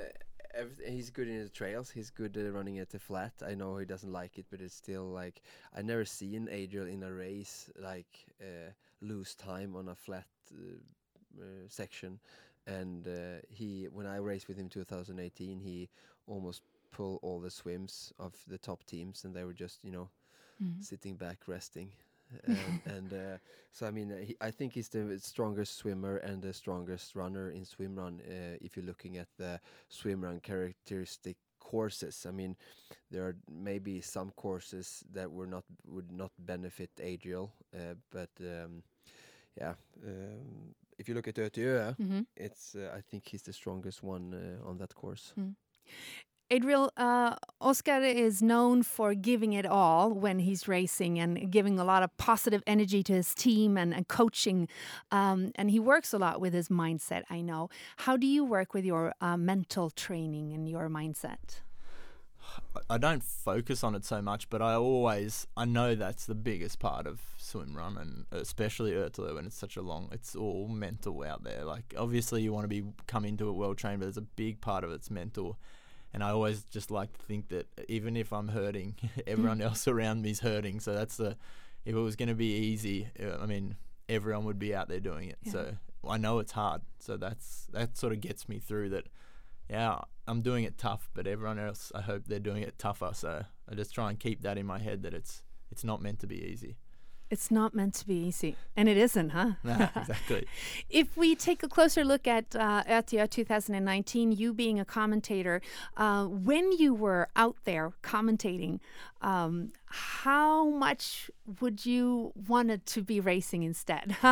[0.59, 1.90] everyth- he's good in the trails.
[1.90, 3.34] He's good at running at the flat.
[3.46, 5.42] I know he doesn't like it, but it's still like
[5.76, 8.70] I never seen Adriel in a race like uh,
[9.03, 12.20] lose time on a flat uh, uh, section.
[12.66, 15.88] And uh, he, when I raced with him 2018, he
[16.29, 16.62] almost
[16.93, 20.11] pull all the swims of the top teams, and they were just you know
[20.81, 21.91] sitting back resting.
[22.45, 23.39] and, and uh,
[23.72, 27.51] so I mean, uh, he, I think he's the strongest swimmer and the strongest runner
[27.51, 28.20] in swim run.
[28.26, 32.57] Uh, if you're looking at the swim run characteristic courses, I mean,
[33.11, 38.83] there are maybe some courses that were not would not benefit Adriel, uh, but um,
[39.59, 39.74] yeah,
[40.07, 44.35] um, if you look at Ötö, hmm it's uh, I think he's the strongest one
[44.35, 45.35] uh, on that course.
[46.51, 51.84] Adriel, uh, Oscar is known for giving it all when he's racing and giving a
[51.84, 54.66] lot of positive energy to his team and, and coaching.
[55.12, 57.68] Um, and he works a lot with his mindset, I know.
[57.99, 61.61] How do you work with your uh, mental training and your mindset?
[62.89, 66.78] I- don't focus on it so much, but I always I know that's the biggest
[66.78, 70.09] part of swim run, and especially Ötillö when it's such a long.
[70.12, 71.64] It's all mental out there.
[71.64, 74.61] Like obviously you want to be come into it well trained, but there's a big
[74.61, 75.59] part of it's mental.
[76.14, 78.96] And I always just like to think that even if I'm hurting,
[79.26, 80.80] everyone else around me is hurting.
[80.80, 81.36] So that's the
[81.84, 83.76] if it was going to be easy, uh, I mean
[84.09, 85.38] everyone would be out there doing it.
[85.42, 85.52] Yeah.
[85.52, 85.76] So
[86.09, 86.82] I know it's hard.
[87.00, 89.06] So that's that sort of gets me through that
[89.68, 93.11] yeah, I'm doing it tough, but everyone else, I hope they're doing it tougher.
[93.12, 96.20] So I just try and keep that in my head that it's it's not meant
[96.20, 96.76] to be easy.
[97.31, 98.57] It's not meant to be easy.
[98.76, 99.53] And it isn't, huh?
[99.64, 100.47] Nah, exactly.
[100.89, 105.61] If we take a closer look at uh, ÖTÖ 2019, you being a commentator,
[105.97, 108.81] uh, when you were out there commentating,
[109.20, 114.16] um, how much would you wanted to be racing instead?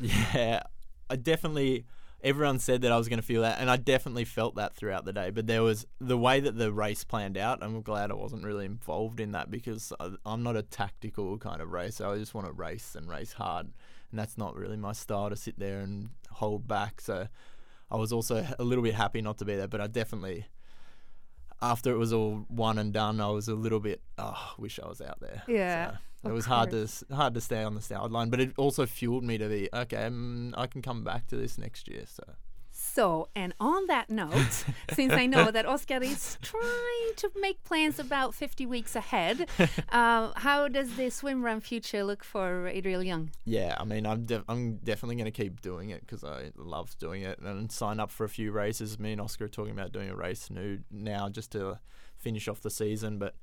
[0.00, 0.62] Yeah,
[1.08, 1.86] I definitely.
[2.22, 5.04] Everyone said that I was going to feel that, and I definitely felt that throughout
[5.04, 5.30] the day.
[5.30, 7.62] But there was the way that the race planned out.
[7.62, 9.92] I'm glad I wasn't really involved in that because
[10.24, 12.06] I'm not a tactical kind of racer.
[12.06, 13.66] I just want to race and race hard,
[14.10, 17.00] and that's not really my style to sit there and hold back.
[17.00, 17.28] So
[17.90, 20.46] I was also a little bit happy not to be there, but I definitely
[21.62, 24.88] after it was all one and done, I was a little bit oh, wish I
[24.88, 25.42] was out there.
[25.48, 28.86] Yeah, So it was hard to hard to stay on the sideline, but it also
[28.86, 30.08] fueled me to be okay.
[30.10, 32.04] mm, I can come back to this next year.
[32.06, 32.24] So
[32.96, 37.98] So, and on that note, since I know that Oscar is trying to make plans
[37.98, 39.50] about 50 weeks ahead,
[39.92, 43.32] uh, how does the swim run future look for Adriel Young?
[43.44, 46.96] yeah, I mean, I'm def- I'm definitely going to keep doing it because I love
[46.98, 48.98] doing it and sign up for a few races.
[48.98, 51.78] Me and Oscar are talking about doing a race new now just to
[52.16, 53.34] finish off the season, but.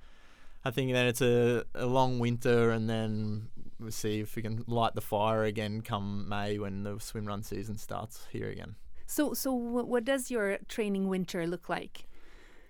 [0.65, 3.49] I think then it's a, a long winter, and then
[3.81, 7.43] we'll see if we can light the fire again come May when the swim run
[7.43, 8.77] season starts here again.
[9.13, 12.07] So, so what does your training winter look like?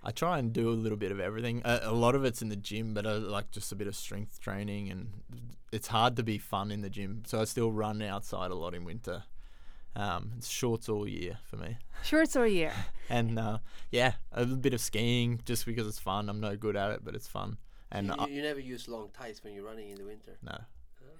[0.04, 1.62] I try and do a little bit of everything.
[1.64, 3.96] A, a lot of it's in the gym, but I like just a bit of
[3.96, 5.08] strength training, and
[5.72, 7.24] it's hard to be fun in the gym.
[7.26, 9.24] So I still run outside a lot in winter.
[9.96, 12.74] Um, it's shorts all year for me, Shorts all year?
[13.10, 16.28] and uh, yeah, a little bit of skiing just because it's fun.
[16.28, 17.56] I'm no good at it, but it's fun.
[17.90, 20.36] And you, I, you never use long tights when you're running in the winter.
[20.42, 20.83] no, Just shorts.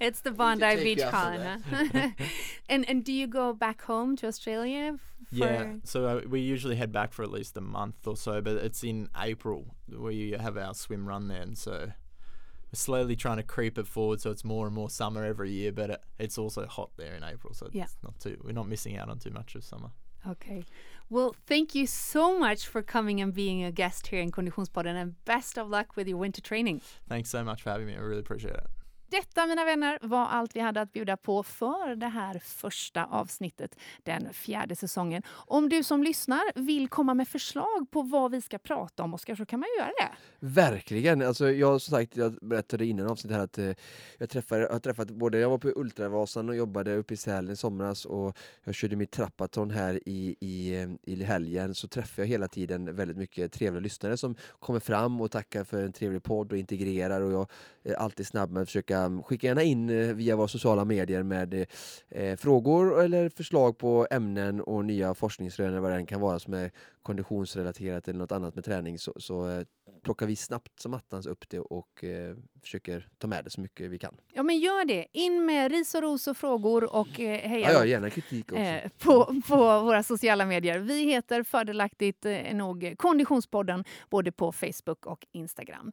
[0.00, 2.08] it's the Bondi Beach you up on Colin, huh?
[2.68, 4.98] and and do you go back home to Australia?
[5.30, 5.34] For...
[5.34, 8.56] Yeah, so uh, we usually head back for at least a month or so, but
[8.56, 11.54] it's in April we have our swim run then.
[11.54, 15.50] So we're slowly trying to creep it forward so it's more and more summer every
[15.50, 17.84] year, but it, it's also hot there in April, so Yeah.
[17.84, 19.90] it's not too we're not missing out on too much of summer.
[20.28, 20.64] Okay.
[21.08, 25.24] Well, thank you so much for coming and being a guest here in Konditionspodden and
[25.24, 26.80] best of luck with your winter training.
[27.08, 27.94] Thanks so much for having me.
[27.94, 28.66] I really appreciate it.
[29.10, 33.76] Detta, mina vänner, var allt vi hade att bjuda på för det här första avsnittet,
[34.02, 35.22] den fjärde säsongen.
[35.28, 39.34] Om du som lyssnar vill komma med förslag på vad vi ska prata om, Oskar,
[39.34, 40.16] så kan man ju göra det.
[40.46, 41.22] Verkligen!
[41.22, 43.72] Alltså jag som sagt, jag berättade innan avsnittet här att eh,
[44.18, 47.56] jag träffade, har träffat både, jag var på Ultravasan och jobbade uppe i Sälen i
[47.56, 52.28] somras och jag körde mitt trappaton här i, i, eh, i helgen så träffar jag
[52.28, 56.52] hela tiden väldigt mycket trevliga lyssnare som kommer fram och tackar för en trevlig podd
[56.52, 57.50] och integrerar och jag
[57.84, 61.54] är alltid snabb med att försöka skicka gärna in eh, via våra sociala medier med
[61.54, 61.66] eh,
[62.10, 66.38] eh, frågor eller förslag på ämnen och nya forskningsrön eller vad det än kan vara
[66.38, 66.70] som är
[67.02, 68.98] konditionsrelaterat eller något annat med träning.
[68.98, 69.64] Så, så eh,
[70.06, 73.90] plockar vi snabbt som attans upp det och eh, försöker ta med det så mycket
[73.90, 74.16] vi kan.
[74.32, 75.06] Ja, men gör det.
[75.12, 78.62] In med ris och ros och frågor och eh, heja Ja, ja, gärna kritik också.
[78.62, 80.78] eh, på, på våra sociala medier.
[80.78, 85.92] Vi heter fördelaktigt eh, nog Konditionspodden både på Facebook och Instagram.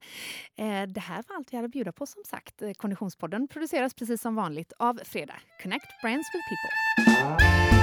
[0.56, 2.62] Eh, det här var allt vi hade att bjuda på som sagt.
[2.78, 5.36] Konditionspodden produceras precis som vanligt av Fredag.
[5.64, 7.83] Connect Brands with People.